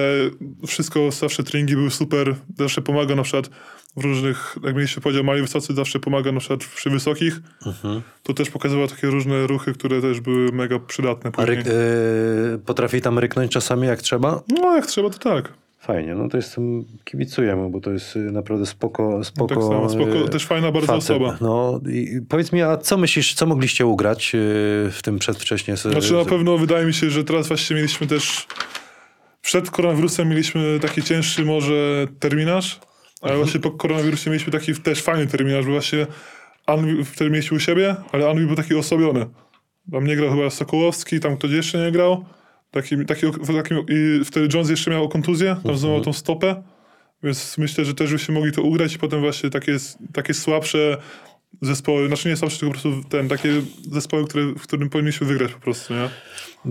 wszystko, 0.67 1.12
zawsze 1.12 1.43
treningi 1.43 1.75
były 1.75 1.91
super, 1.91 2.35
zawsze 2.57 2.81
pomaga 2.81 3.15
na 3.15 3.24
przykład 3.24 3.50
w 3.97 4.03
różnych, 4.03 4.57
jak 4.63 4.75
mieliśmy 4.75 5.01
podział 5.01 5.24
mali 5.24 5.41
wysocy, 5.41 5.74
zawsze 5.74 6.00
pomaga 6.00 6.31
na 6.31 6.39
przykład 6.39 6.59
przy 6.65 6.89
wysokich. 6.89 7.39
To 8.24 8.33
też 8.33 8.50
pokazywał 8.50 8.88
takie 8.88 9.07
różne 9.07 9.47
ruchy, 9.47 9.74
które 9.74 10.01
też 10.01 10.19
były 10.19 10.51
mega 10.51 10.79
przydatne 10.79 11.29
A 11.29 11.33
później. 11.33 11.55
ryk, 11.57 11.67
e, 11.67 12.57
potrafi 12.65 13.01
tam 13.01 13.19
ryknąć 13.19 13.51
czasami 13.51 13.88
jak 13.88 14.01
trzeba? 14.01 14.43
No 14.47 14.75
jak 14.75 14.85
trzeba, 14.85 15.09
to 15.09 15.19
tak. 15.19 15.53
Fajnie, 15.86 16.15
no 16.15 16.30
to 16.30 16.38
jestem, 16.38 16.86
kibicuję 17.04 17.56
mu, 17.56 17.70
bo 17.70 17.80
to 17.82 17.92
jest 17.92 18.15
y, 18.15 18.20
naprawdę 18.20 18.65
spoko, 18.65 19.24
spoko, 19.24 19.56
tak 19.56 19.63
samo, 19.63 19.89
spoko, 19.89 20.25
y, 20.25 20.30
też 20.30 20.46
fajna 20.46 20.72
bardzo 20.72 20.88
facet. 20.88 21.10
osoba. 21.10 21.38
No 21.42 21.80
i 21.89 22.22
powiedz 22.30 22.51
mi, 22.51 22.62
a 22.62 22.77
co 22.77 22.98
myślisz, 22.98 23.34
co 23.34 23.46
mogliście 23.46 23.86
ugrać 23.86 24.36
y, 24.36 24.38
w 24.92 25.00
tym 25.04 25.20
przedwcześnie? 25.20 25.77
Znaczy 25.77 26.13
na 26.13 26.25
pewno 26.25 26.58
wydaje 26.58 26.86
mi 26.86 26.94
się, 26.94 27.10
że 27.10 27.24
teraz 27.24 27.48
właśnie 27.48 27.75
mieliśmy 27.75 28.08
też 28.08 28.48
przed 29.42 29.72
koronawirusem 29.72 30.30
mieliśmy 30.30 30.80
taki 30.82 31.04
cięższy 31.04 31.46
może 31.46 32.08
terminarz, 32.20 32.80
ale 33.22 33.32
Mhm. 33.32 33.39
właśnie 33.39 33.60
po 33.60 33.72
koronawirusie 33.72 34.30
mieliśmy 34.30 34.51
taki 34.51 34.74
też 34.75 35.01
fajny 35.01 35.27
terminarz, 35.27 35.65
bo 35.65 35.72
właśnie 35.72 36.08
Anwi, 36.65 37.06
wtedy 37.06 37.32
mieliśmy 37.32 37.58
u 37.58 37.60
siebie, 37.60 37.96
ale 38.12 38.30
Anwi 38.30 38.46
był 38.46 38.56
taki 38.56 38.75
osobiony. 38.75 39.25
Tam 39.92 40.06
nie 40.08 40.15
grał 40.15 40.30
chyba 40.36 40.50
Sokołowski, 40.50 41.20
tam 41.20 41.38
ktoś 41.38 41.51
jeszcze 41.51 41.77
nie 41.86 41.92
grał. 41.92 42.25
Taki, 42.75 43.05
taki, 43.05 43.22
taki, 43.55 43.75
I 43.89 44.25
wtedy 44.25 44.48
Jones 44.53 44.70
jeszcze 44.70 44.91
miał 44.91 45.10
kontuzję, 45.10 45.48
tam 45.48 45.58
Mhm. 45.58 45.77
złamał 45.77 46.01
tą 46.01 46.13
stopę, 46.13 46.63
więc 47.24 47.58
myślę, 47.58 47.86
że 47.86 47.94
też 47.94 48.12
byśmy 48.12 48.34
mogli 48.34 48.51
to 48.51 48.62
ugrać 48.62 48.96
i 48.96 49.00
potem 49.00 49.20
właśnie 49.22 49.50
takie, 49.50 49.77
takie 50.13 50.34
słabsze 50.34 50.98
zespoły, 51.62 52.08
znaczy 52.08 52.29
nie 52.29 52.36
słabsze, 52.38 52.60
tylko 52.60 52.75
po 52.75 52.82
prostu 52.82 53.10
ten, 53.10 53.27
takie 53.27 53.50
zespoły, 53.91 54.25
które, 54.27 54.46
w 54.46 54.62
którym 54.62 54.89
powinniśmy 54.89 55.27
wygrać 55.27 55.51
po 55.51 55.60
prostu, 55.60 55.94
nie? 55.94 56.10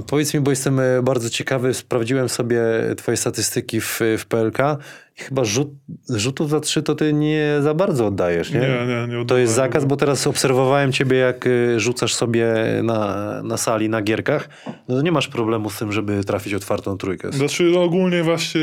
Powiedz 0.06 0.34
mi, 0.34 0.40
bo 0.40 0.50
jestem 0.50 0.80
e, 0.80 1.02
bardzo 1.02 1.30
ciekawy, 1.30 1.74
sprawdziłem 1.74 2.28
sobie 2.28 2.60
twoje 2.96 3.16
statystyki 3.16 3.80
w, 3.80 4.00
w 4.18 4.26
PLK 4.26 4.58
chyba 5.16 5.44
rzut, 5.44 5.68
rzutów 6.10 6.50
za 6.50 6.60
trzy 6.60 6.82
to 6.82 6.94
ty 6.94 7.12
nie 7.12 7.56
za 7.60 7.74
bardzo 7.74 8.06
oddajesz, 8.06 8.50
nie? 8.52 8.60
Nie, 8.60 9.06
nie, 9.08 9.18
nie 9.18 9.24
To 9.24 9.38
jest 9.38 9.52
zakaz, 9.54 9.84
bo 9.84 9.96
teraz 9.96 10.26
obserwowałem 10.26 10.92
ciebie, 10.92 11.16
jak 11.16 11.46
y, 11.46 11.80
rzucasz 11.80 12.14
sobie 12.14 12.54
na, 12.82 13.24
na 13.42 13.56
sali, 13.56 13.88
na 13.88 14.02
gierkach. 14.02 14.48
No 14.88 14.96
to 14.96 15.02
nie 15.02 15.12
masz 15.12 15.28
problemu 15.28 15.70
z 15.70 15.78
tym, 15.78 15.92
żeby 15.92 16.24
trafić 16.24 16.54
otwartą 16.54 16.98
trójkę. 16.98 17.32
Znaczy 17.32 17.62
no 17.74 17.82
ogólnie 17.82 18.22
właśnie 18.22 18.60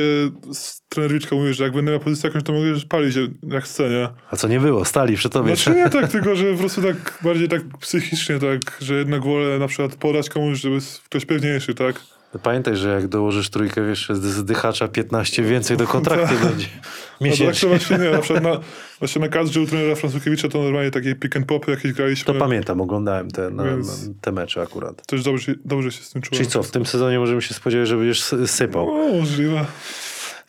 z- 0.54 0.82
trener 0.90 1.12
Wiczka 1.14 1.36
mówi, 1.36 1.54
że 1.54 1.64
jak 1.64 1.74
będę 1.74 1.92
miał 1.92 2.00
pozycję 2.00 2.28
jakąś, 2.28 2.44
to 2.44 2.54
mogę 2.54 2.74
palić 2.90 3.16
jak 3.44 3.64
chcę, 3.64 3.90
nie? 3.90 4.10
A 4.32 4.36
co 4.36 4.48
nie 4.48 4.60
było? 4.60 4.86
Stali 4.86 5.16
przy 5.18 5.30
tobie. 5.30 5.56
Znaczy 5.56 5.80
nie 5.80 5.90
tak, 6.02 6.12
tylko 6.12 6.36
że 6.36 6.52
po 6.54 6.60
prostu 6.60 6.82
tak 6.82 7.20
bardziej 7.24 7.48
tak 7.50 7.62
psychicznie, 7.80 8.40
tak, 8.40 8.78
że 8.82 8.94
jednak 8.96 9.24
wolę 9.24 9.60
na 9.60 9.68
przykład 9.68 9.96
podać 9.96 10.30
komuś, 10.30 10.60
żeby 10.62 10.78
ktoś 11.06 11.26
pewniejszy, 11.26 11.74
tak? 11.74 12.02
Pamiętaj, 12.44 12.76
że 12.76 12.90
jak 12.90 13.08
dołożysz 13.08 13.50
trójkę, 13.50 13.88
wiesz, 13.88 14.10
z 14.14 14.44
dychacza 14.46 14.88
15 14.88 15.44
więcej 15.44 15.78
do 15.78 15.88
kontraktu 15.88 16.36
będzie. 16.48 16.68
No 16.76 16.82
to 16.82 16.90
tak 17.20 17.22
Miesięcznie. 17.22 17.62
to 17.62 17.68
właśnie 17.68 17.98
nie, 17.98 18.12
na 18.12 18.18
przykład 18.20 18.44
na, 18.44 18.60
właśnie 19.00 19.22
na 19.22 19.28
kadrze 19.28 19.62
u 19.62 19.66
trenera 19.66 19.96
Francukiewicza 19.96 20.50
to 20.50 20.64
normalnie 20.64 20.92
takie 20.92 21.16
pick 21.16 21.36
and 21.36 21.46
popy 21.46 21.72
jakieś 21.72 21.94
graliśmy. 21.94 22.34
To 22.34 22.40
pamiętam, 22.40 22.82
oglądałem 22.82 23.32
te, 23.32 23.50
na, 23.50 23.64
Więc- 23.64 24.08
na, 24.08 24.14
te 24.22 24.32
mecze 24.32 24.62
akurat. 24.62 25.06
Też 25.08 25.24
dobrze, 25.24 25.54
dobrze 25.66 25.92
się 25.92 26.04
z 26.04 26.10
tym 26.10 26.22
czułem. 26.22 26.38
Czyli 26.38 26.50
co, 26.50 26.64
w 26.64 26.72
tym 26.72 26.86
sezonie 26.86 27.20
możemy 27.20 27.42
się 27.42 27.54
spodziewać, 27.54 27.88
że 27.88 27.98
będziesz 27.98 28.22
sy- 28.24 28.48
sypał. 28.48 28.90
O, 28.90 29.14
możliwe. 29.20 29.66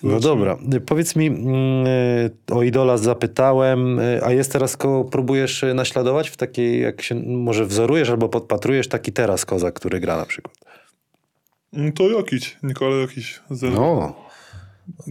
No 0.03 0.21
dobra, 0.21 0.59
powiedz 0.87 1.17
mi, 1.17 1.27
mm, 1.27 1.87
y, 1.87 2.31
o 2.51 2.63
Idola 2.63 2.97
zapytałem, 2.99 3.99
y, 3.99 4.21
a 4.25 4.33
jest 4.33 4.53
teraz 4.53 4.77
kogo 4.77 5.05
próbujesz 5.11 5.63
y, 5.63 5.75
naśladować 5.75 6.31
w 6.31 6.37
takiej, 6.37 6.83
jak 6.83 7.03
się 7.03 7.15
może 7.15 7.65
wzorujesz 7.67 8.11
albo 8.11 8.29
podpatrujesz, 8.29 8.89
taki 8.89 9.13
teraz 9.13 9.45
kozak, 9.45 9.75
który 9.75 10.01
gra 10.01 10.17
na 10.17 10.27
przykład. 10.27 10.55
No 11.73 11.93
To 11.93 12.09
Jokić, 12.09 12.59
Nikola 12.63 12.97
Jokić. 12.97 13.41
Zero. 13.51 13.75
No, 13.75 14.15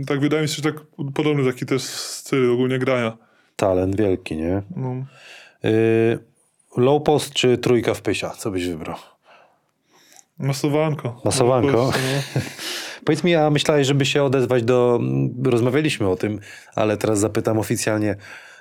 Tak 0.07 0.19
wydaje 0.19 0.41
mi 0.41 0.47
się, 0.49 0.55
że 0.55 0.61
tak 0.61 0.75
podobny 1.13 1.51
taki 1.51 1.65
też 1.65 1.81
styl 1.83 2.51
ogólnie 2.51 2.79
grania. 2.79 3.17
talent 3.55 3.95
wielki, 3.95 4.37
nie? 4.37 4.61
No. 4.75 5.05
Y, 5.65 6.19
low 6.77 7.03
post 7.03 7.33
czy 7.33 7.57
trójka 7.57 7.93
w 7.93 8.01
pysia? 8.01 8.29
Co 8.29 8.51
byś 8.51 8.67
wybrał? 8.67 8.97
Masowanko. 10.37 11.21
Masowanko? 11.25 11.71
No. 11.71 11.91
Powiedz 13.05 13.23
mi, 13.23 13.35
a 13.35 13.49
myślałeś, 13.49 13.87
żeby 13.87 14.05
się 14.05 14.23
odezwać 14.23 14.63
do... 14.63 14.99
Rozmawialiśmy 15.43 16.07
o 16.09 16.15
tym, 16.15 16.39
ale 16.75 16.97
teraz 16.97 17.19
zapytam 17.19 17.59
oficjalnie, 17.59 18.15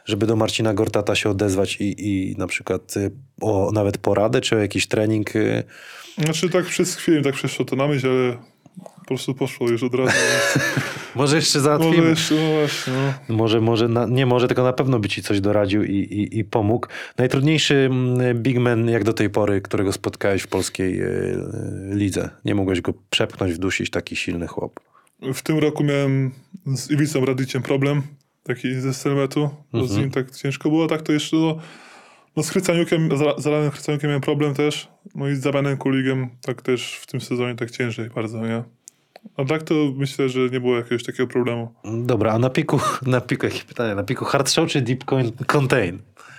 żeby 0.04 0.26
do 0.26 0.36
Marcina 0.36 0.74
Gortata 0.74 1.14
się 1.14 1.30
odezwać 1.30 1.76
i, 1.80 1.94
i 2.08 2.36
na 2.38 2.46
przykład 2.46 2.96
y, 2.96 3.10
o 3.40 3.70
nawet 3.72 3.98
poradę, 3.98 4.40
czy 4.40 4.56
o 4.56 4.58
jakiś 4.58 4.86
trening... 4.88 5.30
Znaczy 6.18 6.48
tak 6.50 6.64
przez 6.64 6.96
chwilę 6.96 7.22
tak 7.22 7.34
przeszło 7.34 7.64
to 7.64 7.76
na 7.76 7.86
myśl, 7.86 8.08
ale 8.08 8.36
po 8.84 9.04
prostu 9.06 9.34
poszło 9.34 9.70
już 9.70 9.82
od 9.82 9.94
razu. 9.94 10.12
Może 11.14 11.36
jeszcze 11.36 11.58
Może 11.58 11.64
załatwimy. 11.64 12.08
jeszcze, 12.08 12.34
no 12.34 12.52
właśnie, 12.52 12.92
no. 13.28 13.36
Może, 13.36 13.60
może 13.60 13.88
na, 13.88 14.06
nie 14.06 14.26
może, 14.26 14.48
tylko 14.48 14.62
na 14.62 14.72
pewno 14.72 14.98
by 14.98 15.08
ci 15.08 15.22
coś 15.22 15.40
doradził 15.40 15.84
i, 15.84 15.96
i, 15.96 16.38
i 16.38 16.44
pomógł. 16.44 16.86
Najtrudniejszy 17.18 17.74
mm, 17.74 18.42
big 18.42 18.58
man 18.58 18.88
jak 18.88 19.04
do 19.04 19.12
tej 19.12 19.30
pory, 19.30 19.60
którego 19.60 19.92
spotkałeś 19.92 20.42
w 20.42 20.46
polskiej 20.46 21.02
y, 21.02 21.38
lidze. 21.92 22.30
Nie 22.44 22.54
mogłeś 22.54 22.80
go 22.80 22.94
przepchnąć, 23.10 23.52
wdusić, 23.52 23.90
taki 23.90 24.16
silny 24.16 24.46
chłop. 24.46 24.80
W 25.34 25.42
tym 25.42 25.58
roku 25.58 25.84
miałem 25.84 26.30
z 26.66 26.90
Iwicą 26.90 27.24
Radiciem 27.24 27.62
problem, 27.62 28.02
taki 28.42 28.74
ze 28.74 28.94
Stelmetu, 28.94 29.50
bo 29.72 29.86
z 29.86 29.96
nim 29.96 30.10
tak 30.10 30.36
ciężko 30.36 30.68
było, 30.68 30.86
tak 30.86 31.02
to 31.02 31.12
jeszcze 31.12 31.36
no, 31.36 31.58
no 32.36 32.42
z 32.42 32.50
Chrycaniukiem, 32.50 33.08
z 33.16 33.42
Zalanem 33.42 33.70
Chrycaniukiem 33.70 34.08
miałem 34.08 34.20
problem 34.20 34.54
też, 34.54 34.88
no 35.14 35.28
i 35.28 35.34
z 35.34 35.40
Damianem 35.40 35.76
Kuligiem 35.76 36.28
tak 36.42 36.62
też 36.62 36.94
w 36.94 37.06
tym 37.06 37.20
sezonie 37.20 37.54
tak 37.54 37.70
ciężej 37.70 38.10
bardzo, 38.10 38.46
nie? 38.46 38.62
A 39.36 39.44
tak 39.44 39.62
to 39.62 39.74
myślę, 39.96 40.28
że 40.28 40.40
nie 40.40 40.60
było 40.60 40.76
jakiegoś 40.76 41.04
takiego 41.04 41.26
problemu. 41.26 41.74
Dobra, 41.84 42.32
a 42.32 42.38
na 42.38 42.50
piku, 42.50 42.80
na 43.06 43.20
piku, 43.20 43.46
jakie 43.46 43.64
pytanie, 43.64 43.94
na 43.94 44.02
piku 44.02 44.24
hard 44.24 44.50
show 44.50 44.70
czy 44.70 44.82
deep 44.82 45.04
contain? 45.46 45.98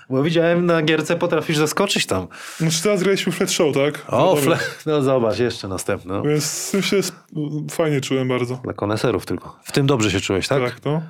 Bo 0.10 0.24
widziałem 0.24 0.66
na 0.66 0.82
gierce 0.82 1.16
potrafisz 1.16 1.58
zaskoczyć 1.58 2.06
tam. 2.06 2.28
Znaczy 2.58 2.84
teraz 2.84 3.04
graliśmy 3.04 3.32
Flat 3.32 3.52
Show, 3.52 3.76
tak? 3.76 4.06
O, 4.08 4.36
fle, 4.36 4.58
no 4.86 5.02
zobacz, 5.02 5.40
jeszcze 5.40 5.68
następny. 5.68 6.14
No. 6.14 6.22
Więc 6.22 6.44
z 6.44 6.72
tym 6.72 6.82
się 6.82 7.00
fajnie 7.72 8.02
czułem 8.02 8.28
bardzo. 8.28 8.56
Dla 8.56 8.74
koneserów 8.74 9.26
tylko. 9.26 9.60
W 9.64 9.72
tym 9.72 9.88
dobrze 9.88 10.12
się 10.12 10.20
czułeś, 10.20 10.48
tak? 10.48 10.64
Tak, 10.64 10.86
no. 10.86 11.02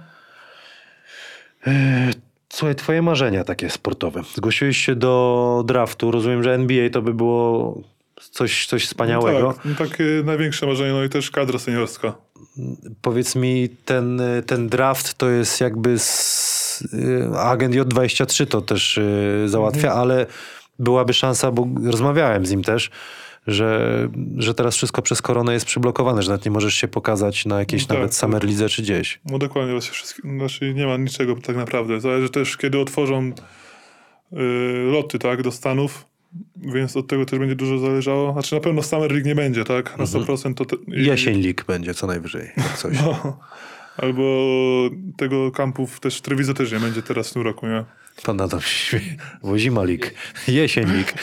Słuchaj, 2.54 2.76
twoje 2.76 3.02
marzenia 3.02 3.44
takie 3.44 3.70
sportowe. 3.70 4.22
Zgłosiłeś 4.36 4.78
się 4.78 4.96
do 4.96 5.64
draftu. 5.66 6.12
Rozumiem, 6.12 6.44
że 6.44 6.54
NBA 6.54 6.90
to 6.90 7.02
by 7.02 7.14
było 7.14 7.78
coś, 8.32 8.66
coś 8.68 8.86
wspaniałego. 8.86 9.54
Tak, 9.54 9.66
no, 9.66 9.76
takie 9.76 10.04
największe 10.26 10.66
marzenie, 10.68 10.92
no 10.94 11.04
i 11.04 11.10
też 11.10 11.32
kadra 11.32 11.60
seniorska. 11.60 12.14
Powiedz 13.02 13.36
mi, 13.36 13.70
ten, 13.86 14.22
ten 14.46 14.70
draft 14.70 15.14
to 15.14 15.30
jest 15.30 15.62
jakby 15.62 16.00
z, 16.00 16.82
y, 16.94 17.38
agent 17.40 17.76
J23 17.76 18.48
to 18.48 18.62
też 18.62 18.98
y, 18.98 19.44
załatwia, 19.46 19.88
Mhm. 19.88 20.02
ale 20.02 20.26
byłaby 20.80 21.14
szansa, 21.14 21.52
bo 21.52 21.68
rozmawiałem 21.86 22.46
z 22.46 22.52
nim 22.52 22.64
też, 22.64 22.90
że, 23.48 24.10
że 24.38 24.54
teraz 24.54 24.76
wszystko 24.76 25.02
przez 25.02 25.22
koronę 25.22 25.54
jest 25.54 25.66
przyblokowane, 25.66 26.22
że 26.24 26.30
nawet 26.30 26.46
nie 26.46 26.52
możesz 26.52 26.76
się 26.76 26.88
pokazać 26.88 27.46
na 27.46 27.60
jakiejś 27.60 27.86
Tak, 27.86 27.98
nawet 27.98 28.12
tak. 28.12 28.20
Summer 28.20 28.44
Lidze 28.44 28.70
czy 28.70 28.82
gdzieś. 28.82 29.20
No 29.26 29.38
dokładnie, 29.38 29.72
właśnie 29.72 29.92
wszystko, 29.92 30.22
znaczy 30.38 30.74
nie 30.74 30.88
ma 30.88 30.98
niczego 30.98 31.36
tak 31.36 31.56
naprawdę. 31.56 32.00
Zależy 32.02 32.30
też, 32.30 32.58
kiedy 32.58 32.80
otworzą 32.80 33.32
y, 34.34 34.36
loty, 34.92 35.20
tak, 35.20 35.42
do 35.44 35.52
Stanów, 35.52 36.06
więc 36.56 36.98
od 36.98 37.08
tego 37.08 37.26
też 37.26 37.40
będzie 37.40 37.56
dużo 37.56 37.78
zależało. 37.80 38.34
Znaczy 38.34 38.56
na 38.56 38.62
pewno 38.62 38.84
Summer 38.84 39.12
League 39.12 39.28
nie 39.28 39.36
będzie, 39.36 39.64
tak, 39.64 39.98
na 39.98 40.06
100% 40.06 40.54
to... 40.54 40.66
Te, 40.66 40.76
i- 40.76 41.06
Jesień 41.06 41.42
League 41.44 41.62
będzie 41.68 41.94
co 41.94 42.08
najwyżej. 42.08 42.50
jak 42.58 42.78
Coś. 42.78 42.98
No, 43.06 43.40
albo 43.98 44.24
tego 45.18 45.52
kampów 45.52 46.00
też 46.00 46.18
w 46.18 46.22
też 46.54 46.72
nie 46.72 46.80
będzie 46.80 47.02
teraz 47.02 47.30
w 47.30 47.34
tym 47.34 47.42
roku, 47.42 47.68
nie? 47.68 47.86
Pan 48.26 48.42
Adam. 48.42 48.60
Bo 49.44 49.58
zimalik, 49.58 50.14
jesiennik. 50.48 51.14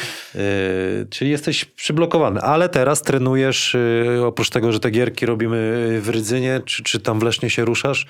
Czyli 1.10 1.30
jesteś 1.30 1.64
przyblokowany. 1.64 2.40
Ale 2.40 2.68
teraz 2.68 3.02
trenujesz, 3.02 3.76
yy, 4.16 4.26
oprócz 4.26 4.50
tego, 4.50 4.72
że 4.72 4.80
te 4.80 4.90
gierki 4.90 5.26
robimy 5.26 5.56
w 6.02 6.08
Rydzynie, 6.08 6.60
czy, 6.64 6.82
czy 6.82 7.00
tam 7.00 7.20
w 7.20 7.22
Lesznie 7.22 7.50
się 7.50 7.64
ruszasz, 7.64 8.06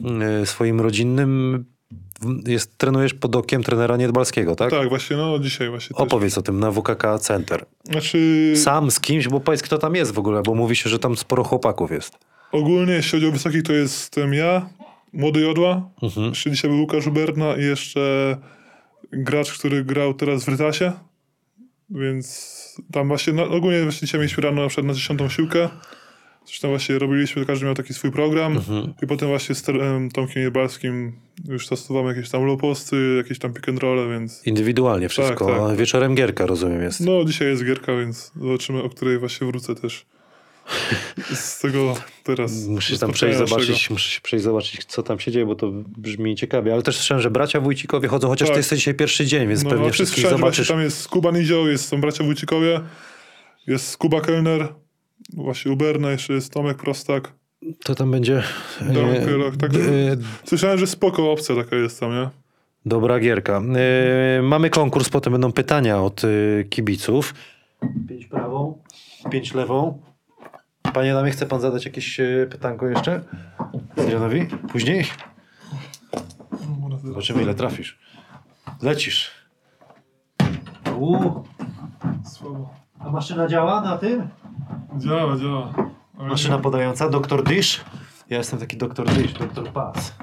yy, 0.00 0.46
swoim 0.46 0.80
rodzinnym, 0.80 1.64
jest, 2.46 2.78
trenujesz 2.78 3.14
pod 3.14 3.36
okiem 3.36 3.62
trenera 3.62 3.96
Niedbalskiego, 3.96 4.56
tak? 4.56 4.70
Tak, 4.70 4.88
właśnie, 4.88 5.16
no 5.16 5.38
dzisiaj 5.38 5.68
właśnie 5.70 5.96
też. 5.96 6.02
Opowiedz 6.06 6.38
o 6.38 6.42
tym 6.42 6.60
na 6.60 6.70
WKK 6.70 7.18
Center. 7.20 7.64
Znaczy, 7.84 8.52
Sam 8.56 8.90
z 8.90 9.00
kimś, 9.00 9.28
bo 9.28 9.40
powiedz 9.40 9.62
kto 9.62 9.78
tam 9.78 9.94
jest 9.94 10.12
w 10.12 10.18
ogóle, 10.18 10.42
bo 10.42 10.54
mówi 10.54 10.76
się, 10.76 10.90
że 10.90 10.98
tam 10.98 11.16
sporo 11.16 11.44
chłopaków 11.44 11.90
jest. 11.90 12.18
ogólnie 12.52 12.92
jeśli 12.92 13.10
chodzi 13.10 13.26
o 13.26 13.32
wysokich, 13.32 13.62
to 13.62 13.72
jestem 13.72 14.34
ja, 14.34 14.68
młody 15.12 15.40
Jodła, 15.40 15.90
Mhm. 16.02 16.32
był 16.64 16.80
Łukasz 16.80 17.06
Uberna 17.06 17.56
i 17.56 17.62
jeszcze 17.64 18.36
gracz, 19.12 19.52
który 19.58 19.84
grał 19.84 20.14
teraz 20.14 20.44
w 20.44 20.48
Rytasie, 20.48 20.92
więc 21.90 22.52
tam 22.92 23.08
właśnie, 23.08 23.32
no, 23.32 23.44
ogólnie 23.44 23.82
właśnie 23.82 24.06
dzisiaj 24.06 24.20
mieliśmy 24.20 24.42
rano 24.42 24.62
na 24.62 24.68
przykład 24.68 24.86
na 24.86 24.94
dziesiątą 24.94 25.28
siłkę, 25.28 25.68
coś 26.44 26.60
tam 26.60 26.70
właśnie 26.70 26.98
robiliśmy, 26.98 27.46
każdy 27.46 27.66
miał 27.66 27.74
taki 27.74 27.94
swój 27.94 28.10
program 28.12 28.52
Mhm. 28.52 28.94
i 29.02 29.06
potem 29.06 29.28
właśnie 29.28 29.54
z 29.54 29.68
em, 29.68 30.10
Tomkiem 30.10 30.42
Niebalskim 30.42 31.12
już 31.48 31.66
testowamy 31.68 32.08
jakieś 32.08 32.30
tam 32.30 32.44
low 32.46 32.60
posty, 32.60 33.14
jakieś 33.16 33.38
tam 33.38 33.52
pick 33.52 33.68
and 33.68 33.78
roll, 33.82 34.10
więc 34.10 34.46
Indywidualnie 34.46 35.08
wszystko. 35.08 35.46
tak. 35.46 35.60
A 35.60 35.76
Wieczorem 35.76 36.14
gierka, 36.14 36.46
rozumiem, 36.46 36.82
jest. 36.82 37.00
no 37.00 37.24
dzisiaj 37.24 37.48
jest 37.48 37.64
gierka, 37.64 37.96
więc 37.96 38.32
zobaczymy, 38.36 38.82
o 38.82 38.88
której 38.88 39.18
właśnie 39.18 39.46
wrócę 39.46 39.74
też 39.74 40.06
z 41.34 41.60
tego 41.60 41.94
teraz. 42.24 42.66
Muszę 42.66 42.92
się 42.94 42.98
tam 43.00 43.12
przejść, 43.12 43.38
zobaczyć, 43.38 43.90
muszę 43.90 44.10
się 44.10 44.20
przejść, 44.20 44.44
zobaczyć, 44.44 44.84
co 44.84 45.02
tam 45.02 45.18
się 45.20 45.32
dzieje, 45.32 45.46
bo 45.46 45.54
to 45.54 45.70
brzmi 45.98 46.36
ciekawie. 46.36 46.72
Ale 46.72 46.82
też 46.82 46.96
słyszałem, 46.96 47.22
że 47.22 47.30
bracia 47.30 47.60
Wójcikowie 47.60 48.08
chodzą, 48.08 48.28
chociaż 48.28 48.48
Tak. 48.48 48.54
to 48.54 48.58
jest 48.58 48.74
dzisiaj 48.74 48.94
pierwszy 48.94 49.26
dzień, 49.26 49.48
więc 49.48 49.64
No, 49.64 49.70
pewnie 49.70 49.90
wszyscy 49.90 50.12
wszystkich 50.14 50.38
zobaczysz. 50.38 50.68
tam 50.68 50.80
jest 50.80 51.08
Kuba 51.08 51.30
Nizioł, 51.30 51.68
jest, 51.68 51.88
są 51.88 52.00
bracia 52.00 52.24
Wójcikowie, 52.24 52.80
jest 53.66 53.96
Kuba 53.96 54.20
Kellner, 54.20 54.68
właśnie 55.34 55.72
Uberna, 55.72 56.10
jeszcze 56.10 56.32
jest 56.32 56.52
Tomek 56.52 56.76
Prostak. 56.76 57.32
To 57.84 57.94
tam 57.94 58.10
będzie 58.10 58.42
e, 58.80 59.24
Kylok, 59.26 59.56
tak. 59.56 59.74
e, 59.74 59.78
Słyszałem, 60.44 60.78
że 60.78 60.86
spoko 60.86 61.32
opcja 61.32 61.56
taka 61.56 61.76
jest 61.76 62.00
tam, 62.00 62.10
nie? 62.12 62.28
dobra 62.86 63.20
gierka. 63.20 63.62
E, 64.38 64.42
mamy 64.42 64.70
konkurs, 64.70 65.08
potem 65.08 65.32
będą 65.32 65.52
pytania 65.52 66.02
od 66.02 66.22
e, 66.24 66.28
kibiców. 66.64 67.34
Pięć 68.08 68.26
prawą, 68.26 68.78
pięć 69.30 69.54
lewą. 69.54 70.02
Panie 70.82 71.14
Damie, 71.14 71.30
chce 71.30 71.46
pan 71.46 71.60
zadać 71.60 71.84
jakieś 71.84 72.20
e, 72.20 72.46
pytanko 72.50 72.86
jeszcze? 72.86 73.20
Adrianowi? 73.98 74.46
Później? 74.46 75.04
Zobaczymy, 77.04 77.42
ile 77.42 77.54
trafisz. 77.54 77.98
Lecisz. 78.82 79.30
Uuu, 80.98 81.44
Słabo. 82.24 82.70
a 83.00 83.10
maszyna 83.10 83.48
działa 83.48 83.80
na 83.80 83.98
tym? 83.98 84.28
Działa, 84.98 85.36
działa. 85.36 85.72
Ale 86.18 86.28
Maszyna 86.28 86.58
podająca, 86.58 87.08
doktor 87.08 87.44
Dysz. 87.44 87.84
Ja 88.30 88.38
jestem 88.38 88.58
taki 88.58 88.76
doktor 88.76 89.06
Dysz, 89.08 89.32
doktor 89.32 89.68
Pas. 89.72 90.14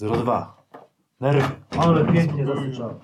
02. 0.00 0.56
Nerwy. 1.20 1.48
Ale 1.78 2.12
pięknie 2.12 2.46
zasyczał. 2.46 3.00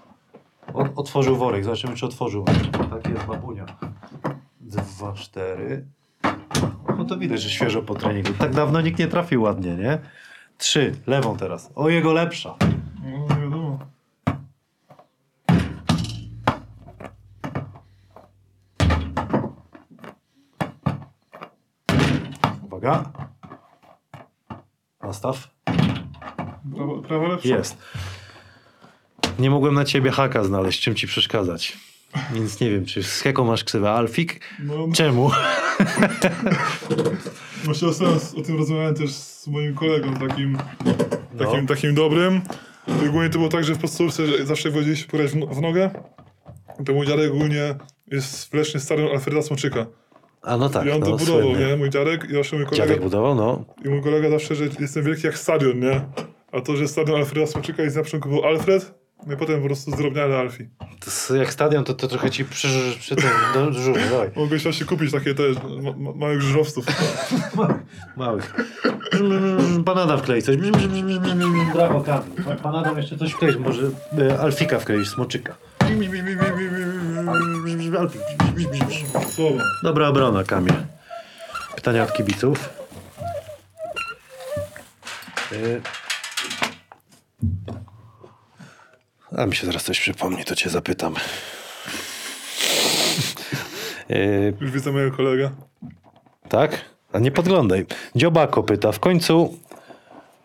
Od, 0.74 0.86
otworzył 0.96 1.36
worek, 1.36 1.64
zobaczymy 1.64 1.94
czy 1.96 2.06
otworzył. 2.06 2.44
Tak 2.90 3.08
jest, 3.08 3.26
babunia. 3.26 3.66
Dwa, 4.60 5.12
cztery. 5.12 5.86
No 7.02 7.08
to 7.08 7.16
widać, 7.16 7.42
że 7.42 7.50
świeżo 7.50 7.82
po 7.82 7.94
treningu. 7.94 8.32
Tak 8.32 8.54
dawno 8.54 8.80
nikt 8.80 8.98
nie 8.98 9.08
trafił 9.08 9.42
ładnie, 9.42 9.74
nie? 9.76 9.98
Trzy, 10.58 10.94
lewą 11.06 11.36
teraz. 11.36 11.70
O, 11.74 11.88
jego 11.88 12.12
lepsza. 12.12 12.54
No, 13.04 13.36
wiadomo. 13.36 13.78
Uwaga. 22.62 23.12
Nastaw. 25.02 25.48
Prawa, 26.74 27.02
prawa 27.08 27.28
lepsza. 27.28 27.48
Jest. 27.48 27.78
Nie 29.38 29.50
mogłem 29.50 29.74
na 29.74 29.84
ciebie 29.84 30.10
haka 30.10 30.44
znaleźć, 30.44 30.80
czym 30.80 30.94
ci 30.94 31.06
przeszkadzać. 31.06 31.91
Więc 32.34 32.60
nie 32.60 32.70
wiem, 32.70 32.84
czy 32.84 33.02
z 33.02 33.24
jaką 33.24 33.44
masz 33.44 33.64
ksywę? 33.64 33.90
Alfik? 33.90 34.40
No, 34.64 34.88
Czemu? 34.94 35.30
właśnie 37.64 37.88
ostatnio 37.88 38.40
o 38.40 38.42
tym 38.42 38.56
rozmawiałem 38.58 38.94
też 38.94 39.10
z 39.10 39.46
moim 39.48 39.74
kolegą 39.74 40.14
takim, 40.28 40.58
No. 41.34 41.44
takim, 41.44 41.66
takim 41.66 41.94
dobrym. 41.94 42.40
I 43.04 43.08
ogólnie 43.08 43.30
to 43.30 43.38
było 43.38 43.48
tak, 43.50 43.64
że 43.64 43.74
w 43.74 43.78
podstawce 43.78 44.26
że 44.26 44.46
zawsze 44.46 44.70
wchodziliśmy 44.70 45.08
pograć 45.10 45.30
w, 45.30 45.36
no- 45.36 45.46
w 45.46 45.60
nogę. 45.60 45.90
To 46.86 46.92
mój 46.92 47.06
dziadek 47.06 47.30
ogólnie 47.32 47.74
jest 48.10 48.50
w 48.50 48.54
Lesznie 48.54 48.80
starym 48.80 49.06
Alfreda 49.08 49.42
Smoczyka. 49.42 49.86
A 50.42 50.56
no 50.56 50.68
tak, 50.68 50.86
I 50.86 50.90
on 50.90 51.00
no, 51.00 51.06
to 51.06 51.16
budował, 51.16 51.42
słynny. 51.42 51.66
nie? 51.66 51.76
Mój 51.76 51.90
dziadek 51.90 52.26
i 52.30 52.34
zawsze 52.34 52.56
mój 52.56 52.64
kolega, 52.66 52.86
Dziadek 52.86 53.02
budował, 53.02 53.34
no. 53.34 53.64
i 53.84 53.88
mój 53.88 54.02
kolega 54.02 54.30
zawsze, 54.30 54.54
że 54.54 54.64
jestem 54.80 55.04
wielki 55.04 55.26
jak 55.26 55.38
stadion, 55.38 55.80
nie? 55.80 56.00
A 56.52 56.60
to, 56.60 56.76
że 56.76 56.88
stadion 56.88 57.16
Alfreda 57.16 57.46
Smoczyka 57.46 57.84
i 57.84 57.86
na 57.86 58.02
początku 58.02 58.28
był 58.28 58.44
Alfred, 58.44 58.94
no 59.26 59.34
i 59.34 59.36
potem 59.36 59.60
po 59.60 59.66
prostu 59.66 59.90
zdrobniany 59.90 60.36
Alfie. 60.36 60.68
To 61.28 61.34
jak 61.36 61.52
stadion, 61.52 61.84
to, 61.84 61.94
to 61.94 62.08
trochę 62.08 62.30
ci 62.30 62.44
przy, 62.44 62.68
przy 62.98 63.16
tym 63.16 63.30
do 63.54 63.72
żuru, 63.72 64.00
dawaj. 64.10 64.30
Mogłeś 64.36 64.62
właśnie 64.62 64.86
kupić 64.86 65.12
takie 65.12 65.34
te 65.34 65.42
ma, 65.82 65.92
ma, 65.92 66.12
małych 66.12 66.40
żużlowców. 66.40 66.86
Małych. 68.16 68.54
Pan 69.84 69.98
Adam 69.98 70.18
wklei 70.18 70.42
coś. 70.42 70.56
Brawo, 71.74 72.00
Kamil. 72.00 72.56
Pan 72.62 72.76
Adam 72.76 72.96
jeszcze 72.96 73.18
coś 73.18 73.32
wkleić, 73.32 73.56
może 73.56 73.90
e, 74.18 74.40
Alfika 74.40 74.78
wkleić, 74.78 75.08
smoczyka. 75.08 75.54
Słowo. 79.30 79.58
Dobra 79.82 80.08
obrona, 80.08 80.44
Kamil. 80.44 80.74
Pytania 81.74 82.02
od 82.02 82.12
kibiców. 82.12 82.70
Y- 85.52 85.82
A 89.38 89.46
mi 89.46 89.54
się 89.56 89.66
zaraz 89.66 89.84
coś 89.84 90.00
przypomni, 90.00 90.44
to 90.44 90.54
cię 90.56 90.70
zapytam. 90.70 91.14
Y, 94.10 94.54
Już 94.60 94.70
widzę 94.70 94.92
mojego 94.92 95.16
kolegę. 95.16 95.50
tak? 96.48 96.84
A 97.12 97.18
nie 97.18 97.30
podglądaj. 97.30 97.86
Dziobako 98.16 98.62
pyta, 98.62 98.92
w 98.92 99.00
końcu, 99.00 99.58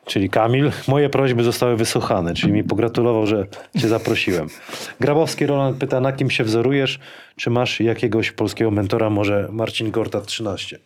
czyli 0.06 0.30
Kamil, 0.30 0.71
moje 0.88 1.10
prośby 1.10 1.43
zostały 1.43 1.76
wysłuchane, 1.78 2.34
czyli 2.34 2.54
mi 2.54 2.63
pogratulował, 2.63 3.28
że 3.28 3.45
cię 3.80 3.88
zaprosiłem. 3.88 4.47
Grabowski 5.00 5.45
Roland 5.45 5.78
pyta, 5.78 6.00
na 6.02 6.13
kim 6.13 6.30
się 6.30 6.43
wzorujesz? 6.43 7.00
Czy 7.36 7.50
masz 7.50 7.80
jakiegoś 7.80 8.32
polskiego 8.32 8.71
mentora, 8.71 9.10
może 9.10 9.47
Marcin 9.52 9.91
Gortat 9.91 10.26
13? 10.26 10.80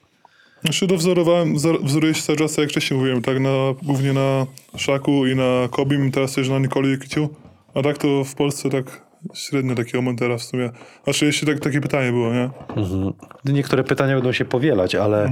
Znaczy 0.63 0.87
dowzorowałem, 0.87 1.55
wzor- 1.55 1.83
wzoruję 1.83 2.13
się 2.13 2.21
cały 2.21 2.37
czas, 2.37 2.51
tak 2.55 2.59
jak 2.63 2.69
wcześniej 2.69 2.99
mówiłem, 2.99 3.21
tak 3.21 3.39
na, 3.39 3.49
głównie 3.83 4.13
na 4.13 4.45
Szaku 4.77 5.25
i 5.27 5.35
na 5.35 5.67
Kobim, 5.71 6.11
teraz 6.11 6.33
też 6.33 6.49
na 6.49 6.59
Nikoli 6.59 6.99
Kiciu. 6.99 7.29
A 7.73 7.81
tak 7.81 7.97
to 7.97 8.23
w 8.23 8.35
Polsce 8.35 8.69
tak 8.69 9.01
średnio 9.33 9.75
takiego 9.75 10.01
mentera 10.01 10.37
w 10.37 10.43
sumie. 10.43 10.69
Znaczy 11.03 11.25
jeśli 11.25 11.47
tak, 11.47 11.59
takie 11.59 11.81
pytanie 11.81 12.11
było, 12.11 12.33
nie? 12.33 12.49
Mhm. 12.75 13.13
Niektóre 13.45 13.83
pytania 13.83 14.15
będą 14.15 14.31
się 14.31 14.45
powielać, 14.45 14.95
ale 14.95 15.31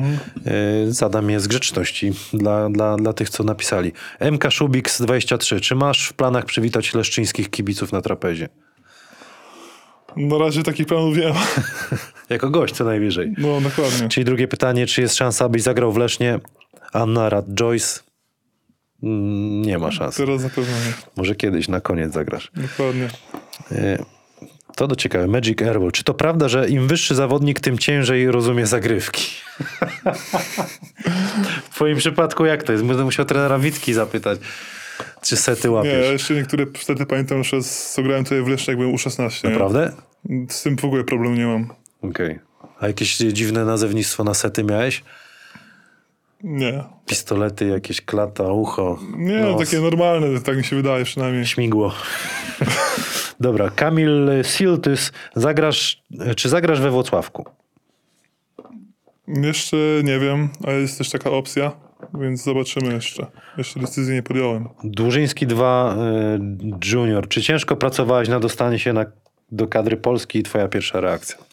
y, 0.88 0.93
zadam 0.93 1.30
je 1.30 1.39
z 1.39 1.47
grzeczności 1.47 2.12
dla, 2.34 2.69
dla, 2.69 2.95
dla 2.95 3.13
tych, 3.13 3.30
co 3.30 3.43
napisali. 3.43 3.91
MK 4.32 4.52
Szubix 4.52 5.02
23. 5.02 5.60
Czy 5.60 5.75
masz 5.75 6.08
w 6.08 6.13
planach 6.13 6.45
przywitać 6.45 6.93
leszczyńskich 6.93 7.49
kibiców 7.49 7.91
na 7.91 8.02
trapezie? 8.02 8.49
Na 10.15 10.38
razie 10.38 10.63
takich 10.63 10.88
planów 10.88 11.17
nie 11.17 11.28
ma. 11.28 11.43
Jako 12.30 12.49
gość 12.49 12.75
co 12.75 12.84
najwyżej. 12.84 13.34
No 13.38 13.62
dokładnie. 13.62 14.10
Czyli 14.10 14.25
drugie 14.25 14.47
pytanie, 14.47 14.88
czy 14.88 15.02
jest 15.02 15.15
szansa, 15.15 15.45
abyś 15.45 15.62
zagrał 15.62 15.91
w 15.91 15.97
Lesznie? 15.97 16.39
Anna 16.93 17.30
Rad 17.30 17.45
Joyce? 17.54 18.09
Mm, 19.03 19.62
Nie 19.62 19.77
ma 19.77 19.91
szans. 19.91 20.15
Teraz 20.15 20.43
na 20.43 20.49
pewno 20.49 20.71
nie. 20.73 20.93
Może 21.17 21.35
kiedyś 21.35 21.67
na 21.67 21.81
koniec 21.81 22.13
zagrasz. 22.13 22.51
Dokładnie. 22.55 23.07
Y, 23.71 24.03
To 24.75 24.88
do 24.88 24.95
ciekawe. 24.95 25.27
Magic 25.27 25.62
Airball. 25.62 25.91
Czy 25.91 26.03
to 26.03 26.13
prawda, 26.13 26.49
że 26.49 26.69
im 26.69 26.88
wyższy 26.88 27.15
zawodnik, 27.15 27.59
tym 27.59 27.77
ciężej 27.77 28.31
rozumie 28.31 28.65
zagrywki? 28.67 29.23
w 31.63 31.69
twoim 31.75 31.97
przypadku 31.97 32.45
jak 32.45 32.63
to 32.63 32.71
jest? 32.71 32.83
Będę 32.85 33.03
musiał 33.03 33.25
trenera 33.25 33.59
Witki 33.59 33.93
zapytać, 33.93 34.39
czy 35.21 35.38
sety 35.38 35.67
Nie, 35.67 35.73
ja 35.73 35.77
łapiesz. 35.77 36.12
jeszcze 36.12 36.33
niektóre 36.33 36.65
wtedy 36.73 37.05
pamiętam, 37.05 37.43
że 37.43 37.63
co 37.63 38.03
grałem 38.03 38.23
tutaj 38.23 38.43
w 38.43 38.67
jak 38.67 38.77
byłem 38.77 38.95
U16. 38.95 39.43
nie? 39.43 39.49
Naprawdę? 39.49 39.91
Z 40.49 40.62
tym 40.63 40.77
w 40.77 40.85
ogóle 40.85 41.03
problemu 41.03 41.35
nie 41.35 41.45
mam. 41.45 41.73
Okej. 42.01 42.39
A 42.79 42.88
jakieś 42.88 43.17
dziwne 43.17 43.65
nazewnictwo 43.65 44.23
na 44.23 44.33
sety 44.33 44.63
miałeś? 44.63 45.03
Nie. 46.43 46.84
Pistolety, 47.06 47.67
jakieś 47.67 48.02
klata, 48.02 48.52
ucho. 48.52 48.99
Nie, 49.17 49.39
nos. 49.39 49.60
takie 49.69 49.82
normalne, 49.82 50.41
tak 50.41 50.58
mi 50.58 50.63
się 50.63 50.75
wydaje 50.75 51.06
przynajmniej. 51.06 51.45
Śmigło. 51.45 51.93
Dobra, 53.39 53.69
Kamil 53.69 54.30
Siltys, 54.43 55.12
zagrasz, 55.36 56.04
czy 56.36 56.49
zagrasz 56.49 56.82
we 56.82 56.91
Włocławku? 56.91 57.45
Jeszcze 59.28 59.78
nie 60.04 60.19
wiem, 60.19 60.49
ale 60.63 60.75
jest 60.75 60.97
też 60.97 61.10
taka 61.10 61.32
opcja. 61.32 61.71
więc 62.13 62.43
zobaczymy 62.43 62.93
jeszcze. 62.93 63.25
Jeszcze 63.58 63.80
decyzji 63.80 64.13
nie 64.13 64.23
podjąłem. 64.23 64.69
Dłużyński 64.84 65.47
2 65.47 65.95
y, 65.95 66.89
Junior. 66.91 67.28
Czy 67.28 67.41
ciężko 67.41 67.75
pracowałeś 67.75 68.30
na 68.30 68.39
dostanie 68.39 68.80
się 68.80 68.93
na, 68.93 69.06
do 69.52 69.67
kadry 69.67 69.97
Polski 69.97 70.39
i 70.39 70.43
twoja 70.43 70.67
pierwsza 70.67 70.99
reakcja? 70.99 71.48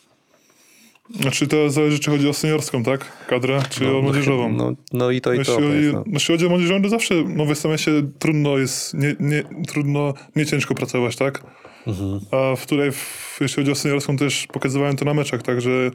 Znaczy 1.10 1.46
to 1.46 1.70
zależy, 1.70 1.98
czy 1.98 2.10
chodzi 2.10 2.28
o 2.28 2.32
seniorską, 2.32 2.82
tak? 2.82 3.26
Kadrę, 3.28 3.62
czy 3.70 3.96
o 3.96 4.02
młodzieżową. 4.02 4.52
No, 4.52 4.72
no 4.92 5.10
i 5.10 5.20
to 5.20 5.32
i 5.34 5.38
Jeśli 5.38 5.54
to. 5.54 5.60
chodzi, 5.60 5.90
no. 5.92 6.04
jeśli 6.06 6.34
chodzi 6.34 6.46
o 6.46 6.48
młodzieżową, 6.48 6.82
to 6.82 6.88
zawsze 6.88 7.14
no, 7.14 7.44
w 7.46 7.50
SMS-ie 7.50 8.02
trudno 8.18 8.58
jest, 8.58 8.94
nie, 8.94 9.16
nie, 9.20 9.42
trudno, 9.68 10.14
nie 10.36 10.46
ciężko 10.46 10.74
pracować, 10.74 11.16
tak? 11.16 11.42
Mhm. 11.86 12.20
A 12.30 12.56
w 12.56 12.62
której, 12.62 12.92
w, 12.92 13.38
jeśli 13.40 13.56
chodzi 13.62 13.70
o 13.72 13.74
seniorską, 13.74 14.16
też 14.16 14.46
pokazywałem 14.46 14.96
to 14.96 15.04
na 15.04 15.14
meczach, 15.14 15.42
tak, 15.42 15.60
że, 15.60 15.90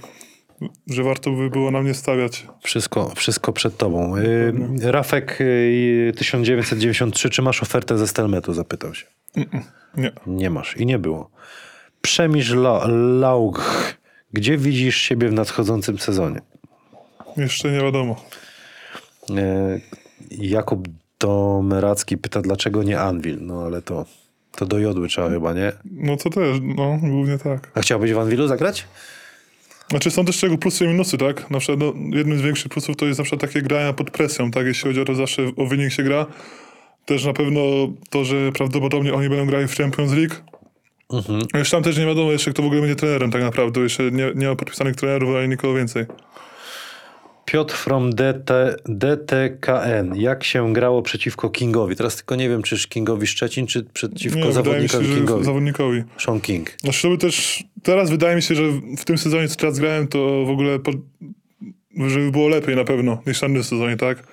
że 0.87 1.03
warto 1.03 1.31
by 1.31 1.49
było 1.49 1.71
na 1.71 1.81
mnie 1.81 1.93
stawiać. 1.93 2.47
Wszystko, 2.63 3.11
wszystko 3.15 3.53
przed 3.53 3.77
tobą. 3.77 4.17
Y, 4.17 4.53
Rafek 4.81 5.41
y, 5.41 6.13
1993, 6.17 7.29
czy 7.29 7.41
masz 7.41 7.63
ofertę 7.63 7.97
ze 7.97 8.07
Stelmetu? 8.07 8.53
Zapytał 8.53 8.95
się. 8.95 9.05
Nie. 9.97 10.11
Nie 10.27 10.49
masz 10.49 10.77
i 10.77 10.85
nie 10.85 10.99
było. 10.99 11.31
Przemierz 12.01 12.51
La- 12.51 12.87
Laug. 13.19 13.61
Gdzie 14.33 14.57
widzisz 14.57 14.97
siebie 14.97 15.29
w 15.29 15.33
nadchodzącym 15.33 15.99
sezonie? 15.99 16.41
Jeszcze 17.37 17.71
nie 17.71 17.79
wiadomo. 17.79 18.25
E, 19.37 19.79
Jakub 20.31 20.87
Domeracki 21.19 22.17
pyta, 22.17 22.41
dlaczego 22.41 22.83
nie 22.83 22.99
Anvil? 22.99 23.37
No 23.41 23.63
ale 23.63 23.81
to, 23.81 24.05
to 24.51 24.65
do 24.65 24.79
jodły 24.79 25.07
trzeba 25.07 25.29
chyba, 25.29 25.53
nie? 25.53 25.71
No 25.91 26.17
to 26.17 26.29
też, 26.29 26.57
no 26.61 26.97
głównie 27.01 27.37
tak. 27.37 27.71
A 27.75 27.81
chciałbyś 27.81 28.13
w 28.13 28.19
Anvilu 28.19 28.47
zagrać? 28.47 28.87
Znaczy 29.89 30.11
są 30.11 30.25
też 30.25 30.37
czego 30.37 30.57
plusy 30.57 30.85
i 30.85 30.87
minusy, 30.87 31.17
tak? 31.17 31.51
Na 31.51 31.59
przykład 31.59 31.79
no, 31.79 32.17
jednym 32.17 32.37
z 32.37 32.41
większych 32.41 32.71
plusów 32.71 32.95
to 32.95 33.05
jest 33.05 33.19
na 33.19 33.23
przykład 33.23 33.41
takie 33.41 33.61
grania 33.61 33.93
pod 33.93 34.11
presją, 34.11 34.51
tak? 34.51 34.65
Jeśli 34.65 34.83
chodzi 34.83 35.01
o 35.01 35.05
to 35.05 35.15
zawsze 35.15 35.51
o 35.57 35.65
wynik 35.65 35.91
się 35.91 36.03
gra. 36.03 36.25
Też 37.05 37.25
na 37.25 37.33
pewno 37.33 37.61
to, 38.09 38.25
że 38.25 38.51
prawdopodobnie 38.51 39.13
oni 39.13 39.29
będą 39.29 39.45
grali 39.45 39.67
w 39.67 39.75
Champions 39.75 40.11
League. 40.13 40.35
Mhm. 41.13 41.41
Jeszcze 41.53 41.77
tam 41.77 41.83
też 41.83 41.97
nie 41.97 42.05
wiadomo 42.05 42.31
jeszcze, 42.31 42.51
kto 42.51 42.63
w 42.63 42.65
ogóle 42.65 42.81
będzie 42.81 42.95
trenerem 42.95 43.31
tak 43.31 43.41
naprawdę. 43.41 43.81
Jeszcze 43.81 44.11
nie, 44.11 44.31
nie 44.35 44.47
ma 44.47 44.55
podpisanych 44.55 44.95
trenerów, 44.95 45.35
ani 45.35 45.49
nikogo 45.49 45.73
więcej. 45.73 46.05
Piotr 47.45 47.75
from 47.75 48.09
DT, 48.09 48.51
DTKN. 48.85 50.15
Jak 50.15 50.43
się 50.43 50.73
grało 50.73 51.01
przeciwko 51.01 51.49
Kingowi? 51.49 51.95
Teraz 51.95 52.15
tylko 52.15 52.35
nie 52.35 52.49
wiem, 52.49 52.61
czy 52.63 52.87
Kingowi 52.89 53.27
Szczecin, 53.27 53.67
czy 53.67 53.83
przeciwko 53.83 54.39
Nie, 54.39 54.45
się, 54.45 54.53
zawodnikowi 54.53 55.05
że 55.05 55.15
Kingowi. 55.15 55.45
zawodnikowi. 55.45 56.03
Sean 56.17 56.41
King. 56.41 56.69
Znaczy 56.81 57.01
to 57.09 57.17
też, 57.17 57.63
teraz 57.83 58.09
wydaje 58.09 58.35
mi 58.35 58.41
się, 58.41 58.55
że 58.55 58.63
w 58.97 59.05
tym 59.05 59.17
sezonie, 59.17 59.47
co 59.47 59.55
teraz 59.55 59.79
grałem, 59.79 60.07
to 60.07 60.45
w 60.45 60.49
ogóle, 60.49 60.79
po, 60.79 60.91
żeby 62.07 62.31
było 62.31 62.47
lepiej 62.49 62.75
na 62.75 62.83
pewno 62.83 63.21
niż 63.27 63.37
w 63.37 63.41
tamtym 63.41 63.63
sezonie, 63.63 63.97
tak? 63.97 64.23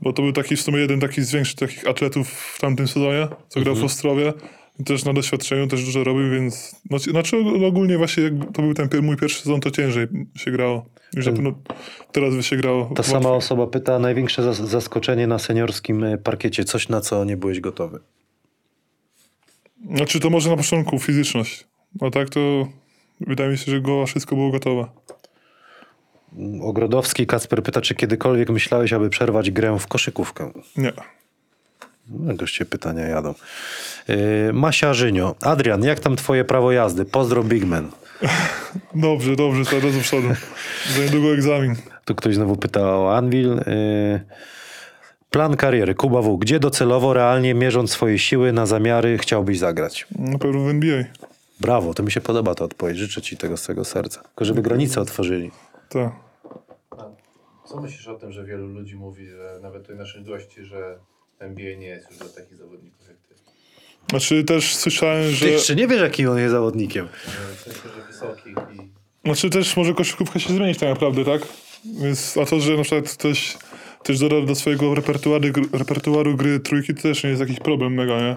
Bo 0.00 0.12
to 0.12 0.22
był 0.22 0.32
taki 0.32 0.56
w 0.56 0.60
sumie 0.60 0.78
jeden 0.78 1.00
taki 1.00 1.22
z 1.22 1.32
większych 1.32 1.56
takich 1.58 1.88
atletów 1.88 2.28
w 2.30 2.60
tamtym 2.60 2.88
sezonie, 2.88 3.28
co 3.48 3.60
grał 3.60 3.74
w 3.74 3.84
Ostrowie. 3.84 4.32
Też 4.86 5.04
na 5.04 5.12
doświadczeniu 5.12 5.66
też 5.66 5.84
dużo 5.84 6.04
robił, 6.04 6.30
więc 6.30 6.76
no, 6.90 6.98
znaczy 6.98 7.36
ogólnie 7.66 7.98
właśnie 7.98 8.22
jak 8.22 8.32
to 8.52 8.62
był 8.62 8.74
ten 8.74 8.88
mój 9.02 9.16
pierwszy 9.16 9.42
sezon, 9.42 9.60
to 9.60 9.70
ciężej 9.70 10.06
się 10.36 10.50
grało. 10.50 10.86
Już 11.16 11.26
na 11.26 11.32
pewno 11.32 11.52
teraz 12.12 12.34
by 12.34 12.42
się 12.42 12.56
grało. 12.56 12.84
Ta 12.84 12.88
łatwiej. 12.88 13.04
sama 13.04 13.30
osoba 13.30 13.66
pyta, 13.66 13.98
największe 13.98 14.42
zas- 14.42 14.66
zaskoczenie 14.66 15.26
na 15.26 15.38
seniorskim 15.38 16.04
e, 16.04 16.18
parkiecie. 16.18 16.64
Coś, 16.64 16.88
na 16.88 17.00
co 17.00 17.24
nie 17.24 17.36
byłeś 17.36 17.60
gotowy. 17.60 18.00
Znaczy 19.94 20.20
to 20.20 20.30
może 20.30 20.50
na 20.50 20.56
początku 20.56 20.98
fizyczność. 20.98 21.64
A 22.00 22.10
tak 22.10 22.30
to 22.30 22.68
wydaje 23.20 23.50
mi 23.50 23.58
się, 23.58 23.70
że 23.72 23.80
goła 23.80 24.06
wszystko 24.06 24.36
było 24.36 24.50
gotowe. 24.50 24.86
Ogrodowski 26.62 27.26
Kacper 27.26 27.62
pyta, 27.62 27.80
czy 27.80 27.94
kiedykolwiek 27.94 28.50
myślałeś, 28.50 28.92
aby 28.92 29.10
przerwać 29.10 29.50
grę 29.50 29.76
w 29.78 29.86
koszykówkę? 29.86 30.52
Nie. 30.76 30.92
No, 32.08 32.34
goście 32.34 32.64
pytania 32.64 33.06
jadą. 33.06 33.34
Yy, 34.08 34.52
Masia 34.52 34.94
Żynio. 34.94 35.34
Adrian, 35.42 35.84
jak 35.84 36.00
tam 36.00 36.16
twoje 36.16 36.44
prawo 36.44 36.72
jazdy? 36.72 37.04
Pozdro 37.04 37.44
Bigman. 37.44 37.90
Dobrze, 38.94 39.36
dobrze, 39.36 39.64
coraz 39.64 39.94
do 39.94 40.00
przodu. 40.00 40.28
Za 40.96 41.02
niedługo 41.02 41.34
egzamin. 41.34 41.74
Tu 42.04 42.14
ktoś 42.14 42.34
znowu 42.34 42.56
pyta 42.56 42.80
o 42.80 43.16
Anvil. 43.16 43.48
Yy, 43.48 44.20
plan 45.30 45.56
kariery. 45.56 45.94
Kuba 45.94 46.22
W. 46.22 46.38
Gdzie 46.38 46.60
docelowo, 46.60 47.12
realnie 47.12 47.54
mierząc 47.54 47.90
swoje 47.90 48.18
siły 48.18 48.52
na 48.52 48.66
zamiary 48.66 49.18
chciałbyś 49.18 49.58
zagrać? 49.58 50.06
Na 50.18 50.38
pewno 50.38 50.64
w 50.64 50.68
NBA. 50.68 51.04
Brawo, 51.60 51.94
to 51.94 52.02
mi 52.02 52.12
się 52.12 52.20
podoba 52.20 52.54
ta 52.54 52.64
odpowiedź. 52.64 52.96
Życzę 52.96 53.22
ci 53.22 53.36
tego 53.36 53.56
z 53.56 53.62
całego 53.62 53.84
serca. 53.84 54.22
Tylko 54.22 54.44
żeby 54.44 54.62
granice 54.62 55.00
otworzyli. 55.00 55.50
Tak. 55.88 56.12
Co 57.64 57.80
myślisz 57.80 58.08
o 58.08 58.14
tym, 58.14 58.32
że 58.32 58.44
wielu 58.44 58.66
ludzi 58.66 58.96
mówi, 58.96 59.28
że 59.28 59.58
nawet 59.62 59.82
tutaj 59.82 59.96
naszych 59.96 60.24
gości, 60.24 60.64
że 60.64 60.98
NBA 61.38 61.76
nie 61.76 61.86
jest 61.86 62.10
już 62.10 62.18
dla 62.18 62.28
takich 62.28 62.56
zawodników 62.56 63.08
jak 63.08 63.16
ty? 63.16 63.34
Znaczy 64.10 64.44
też 64.44 64.76
słyszałem, 64.76 65.30
że... 65.30 65.46
Ty 65.46 65.52
jeszcze 65.52 65.74
nie 65.74 65.88
wiesz, 65.88 66.00
jakim 66.00 66.28
on 66.28 66.38
jest 66.38 66.52
zawodnikiem. 66.52 67.08
W 67.56 67.60
sensie, 67.60 67.80
że 67.96 68.06
wysokich 68.06 68.56
i... 68.74 68.94
Znaczy 69.24 69.50
też 69.50 69.76
może 69.76 69.94
koszykówka 69.94 70.38
się 70.38 70.54
zmienić 70.54 70.78
tak 70.78 70.88
naprawdę, 70.88 71.24
tak? 71.24 71.42
Więc, 72.02 72.36
a 72.36 72.46
to, 72.46 72.60
że 72.60 72.76
na 72.76 72.82
przykład 72.82 73.12
ktoś 73.12 73.56
też 74.02 74.18
doda 74.18 74.40
do 74.40 74.54
swojego 74.54 74.94
repertuaru, 74.94 75.48
repertuaru 75.72 76.36
gry 76.36 76.60
trójki, 76.60 76.94
to 76.94 77.02
też 77.02 77.24
nie 77.24 77.30
jest 77.30 77.40
jakiś 77.40 77.60
problem 77.60 77.94
mega, 77.94 78.20
nie? 78.20 78.36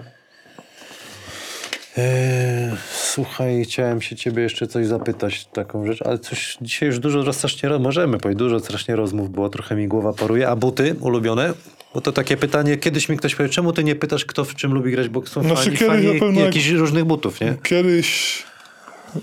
Eee, 1.96 2.76
słuchaj, 2.92 3.64
chciałem 3.64 4.00
się 4.00 4.16
ciebie 4.16 4.42
jeszcze 4.42 4.66
coś 4.66 4.86
zapytać, 4.86 5.46
taką 5.46 5.86
rzecz, 5.86 6.02
ale 6.02 6.18
coś 6.18 6.58
dzisiaj 6.60 6.86
już 6.86 6.98
dużo 6.98 7.32
strasznie 7.32 7.68
możemy 7.78 8.18
powiedzieć, 8.18 8.38
dużo 8.38 8.60
strasznie 8.60 8.96
rozmów 8.96 9.30
było, 9.30 9.48
trochę 9.48 9.76
mi 9.76 9.88
głowa 9.88 10.12
paruje. 10.12 10.48
A 10.48 10.56
buty 10.56 10.96
ulubione? 11.00 11.54
Bo 11.94 12.00
to 12.00 12.12
takie 12.12 12.36
pytanie, 12.36 12.76
kiedyś 12.76 13.08
mi 13.08 13.16
ktoś 13.16 13.34
powiedział, 13.34 13.54
czemu 13.54 13.72
ty 13.72 13.84
nie 13.84 13.96
pytasz, 13.96 14.24
kto 14.24 14.44
w 14.44 14.54
czym 14.54 14.72
lubi 14.72 14.90
grać, 14.90 15.08
bo 15.08 15.26
są 15.26 15.42
Znaczy, 15.42 15.56
fani, 15.64 15.76
kiedyś 15.76 15.88
fani 15.88 16.06
na 16.14 16.20
pewno 16.20 16.40
jak- 16.40 16.54
różnych 16.78 17.04
butów, 17.04 17.40
nie? 17.40 17.54
Kiedyś 17.62 18.42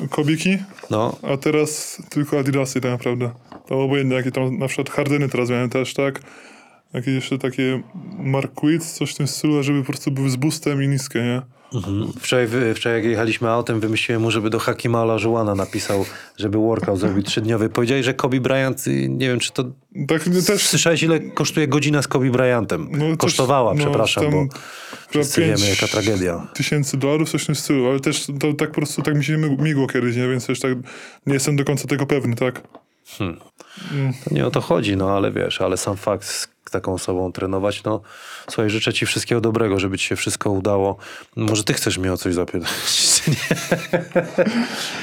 kobiki, 0.10 0.58
No, 0.90 1.18
a 1.24 1.38
teraz 1.38 2.02
tylko 2.10 2.40
adidasy 2.40 2.82
tak 2.82 2.92
naprawdę. 2.92 3.32
To 3.68 3.82
obojętnie, 3.82 4.16
jakie 4.16 4.32
tam 4.32 4.58
na 4.58 4.68
przykład 4.68 4.90
Hardeny 4.90 5.30
teraz 5.30 5.50
miałem 5.50 5.70
też, 5.70 5.94
tak? 5.94 6.22
Jakieś 6.96 7.14
jeszcze 7.14 7.38
takie 7.38 7.82
Marquis, 8.20 8.94
coś 8.94 9.12
w 9.14 9.18
tym 9.18 9.28
stylu, 9.28 9.64
żeby 9.64 9.80
po 9.80 9.88
prostu 9.88 10.12
były 10.12 10.30
z 10.30 10.36
boostem 10.36 10.84
i 10.84 10.88
niskie, 10.88 11.22
nie? 11.22 11.42
mhm. 11.74 12.14
wczoraj, 12.20 12.48
wczoraj 12.76 12.98
jak 13.00 13.06
jechaliśmy 13.06 13.50
autem, 13.50 13.80
wymyśliłem 13.80 14.22
mu, 14.22 14.32
żeby 14.32 14.50
do 14.50 14.60
Hakima 14.60 15.02
Olajuwona 15.02 15.56
napisał, 15.56 16.06
żeby 16.38 16.58
workout 16.58 17.00
zrobił 17.00 17.24
trzydniowy. 17.24 17.70
Powiedziałeś, 17.70 18.06
że 18.06 18.14
Kobe 18.14 18.40
Bryant, 18.40 18.88
y, 18.88 19.10
nie 19.10 19.28
wiem, 19.28 19.40
czy 19.40 19.52
to... 19.52 19.64
Tak 20.08 20.24
też... 20.48 20.68
Słyszałeś, 20.68 21.04
ile 21.04 21.20
kosztuje 21.20 21.68
godzina 21.68 22.02
z 22.02 22.08
Kobe 22.08 22.30
Bryantem? 22.30 22.88
No, 22.92 23.06
coś- 23.10 23.18
Kosztowała, 23.18 23.74
no, 23.74 23.80
przepraszam, 23.80 24.24
tam 24.24 24.32
bo 24.32 24.54
wszyscy 25.10 25.42
wiemy, 25.42 25.70
jaka 25.70 25.88
tragedia. 25.88 26.48
tysięcy 26.54 26.98
dolarów, 26.98 27.30
coś 27.30 27.44
w 27.44 27.46
tym 27.46 27.56
stylu, 27.56 27.90
ale 27.90 28.00
też 28.00 28.26
to 28.40 28.54
tak 28.54 28.70
po 28.70 28.76
prostu 28.76 29.02
tak 29.02 29.16
mi 29.16 29.24
się 29.24 29.38
migło 29.38 29.88
kiedyś, 29.88 30.16
nie? 30.16 30.28
Więc 30.28 30.46
też 30.46 30.60
tak 30.60 30.72
nie 31.26 31.34
jestem 31.34 31.56
do 31.56 31.66
końca 31.66 31.88
tego 31.88 32.06
pewny, 32.06 32.36
tak? 32.36 32.62
To 34.26 34.34
nie 34.34 34.48
o 34.48 34.52
to 34.52 34.62
chodzi, 34.62 34.98
no 34.98 35.10
ale 35.10 35.32
wiesz, 35.32 35.62
ale 35.62 35.78
sam 35.78 35.98
fakt 35.98 36.55
taką 36.72 36.94
osobą 36.94 37.32
trenować, 37.32 37.84
no 37.84 38.02
słuchaj, 38.48 38.70
życzę 38.70 38.94
ci 38.94 39.06
wszystkiego 39.06 39.42
dobrego, 39.42 39.80
żeby 39.80 39.98
ci 39.98 40.08
się 40.08 40.16
wszystko 40.16 40.50
udało. 40.50 40.98
Może 41.36 41.64
ty 41.64 41.74
chcesz 41.74 41.98
mnie 41.98 42.14
o 42.14 42.18
coś 42.18 42.34
zapytać? 42.34 42.70
Nie. 43.28 43.36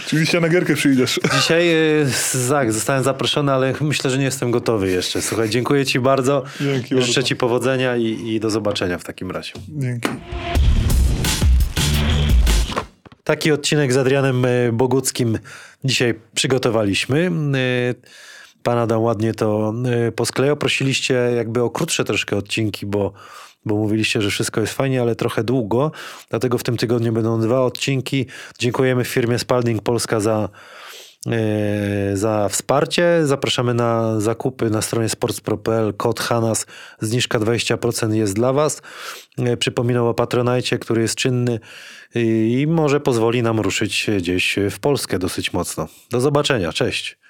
Oczywiście 0.07 0.41
na 0.41 0.49
gierkę 0.49 0.75
przyjdziesz. 0.75 1.21
Dzisiaj 1.35 1.71
y, 2.03 2.07
Zach, 2.33 2.73
zostałem 2.73 3.05
zaproszony, 3.05 3.53
ale 3.53 3.75
myślę, 3.81 4.11
że 4.11 4.19
nie 4.19 4.25
jestem 4.25 4.51
gotowy 4.51 4.91
jeszcze. 4.91 5.23
Słuchaj, 5.23 5.51
dziękuję 5.51 5.87
ci 5.87 6.01
bardzo. 6.01 6.43
Dzięki 6.61 6.89
Życzę 6.89 7.07
bardzo. 7.07 7.23
ci 7.23 7.37
powodzenia 7.37 7.97
i, 7.97 8.29
i 8.29 8.41
do 8.41 8.51
zobaczenia 8.51 8.99
w 8.99 9.05
takim 9.05 9.31
razie. 9.31 9.53
Dzięki. 9.69 10.09
Taki 13.25 13.53
odcinek 13.53 13.93
z 13.93 13.97
Adrianem 13.97 14.45
y, 14.45 14.71
Boguckim 14.73 15.39
dzisiaj 15.85 16.15
przygotowaliśmy. 16.35 17.31
Pan 18.63 18.79
Adam 18.79 19.03
ładnie 19.03 19.35
to 19.35 19.75
y, 20.09 20.13
posklejał. 20.13 20.57
Prosiliście 20.57 21.15
jakby 21.15 21.63
o 21.63 21.71
krótsze 21.71 22.05
troszkę 22.05 22.37
odcinki, 22.37 22.87
bo, 22.87 23.13
bo 23.65 23.77
mówiliście, 23.77 24.23
że 24.23 24.31
wszystko 24.31 24.61
jest 24.61 24.73
fajnie, 24.73 25.03
ale 25.03 25.17
trochę 25.17 25.45
długo. 25.45 25.93
Dlatego 26.31 26.59
w 26.59 26.63
tym 26.63 26.77
tygodniu 26.77 27.13
będą 27.13 27.41
dwa 27.41 27.61
odcinki. 27.61 28.27
Dziękujemy 28.59 29.05
firmie 29.05 29.39
Spalding 29.39 29.83
Polska 29.83 30.21
za, 30.21 30.49
y, 31.27 32.17
za 32.17 32.49
wsparcie. 32.49 33.27
Zapraszamy 33.27 33.75
na 33.75 34.21
zakupy 34.21 34.71
na 34.71 34.83
stronie 34.83 35.09
sportspro.pl. 35.09 35.95
Kod 35.95 36.21
HANAS, 36.21 36.67
zniżka 37.01 37.39
20% 37.39 38.13
jest 38.13 38.35
dla 38.35 38.53
Was. 38.53 38.83
Y, 39.39 39.57
Przypominał 39.57 40.09
o 40.09 40.15
Patronajcie, 40.15 40.79
który 40.79 41.03
jest 41.03 41.15
czynny 41.15 41.61
i 42.15 42.67
może 42.69 43.01
pozwoli 43.01 43.43
nam 43.43 43.61
ruszyć 43.61 44.11
gdzieś 44.19 44.59
w 44.71 44.79
Polskę 44.79 45.19
dosyć 45.19 45.53
mocno. 45.53 45.89
Do 46.11 46.21
zobaczenia, 46.21 46.73
cześć. 46.73 47.22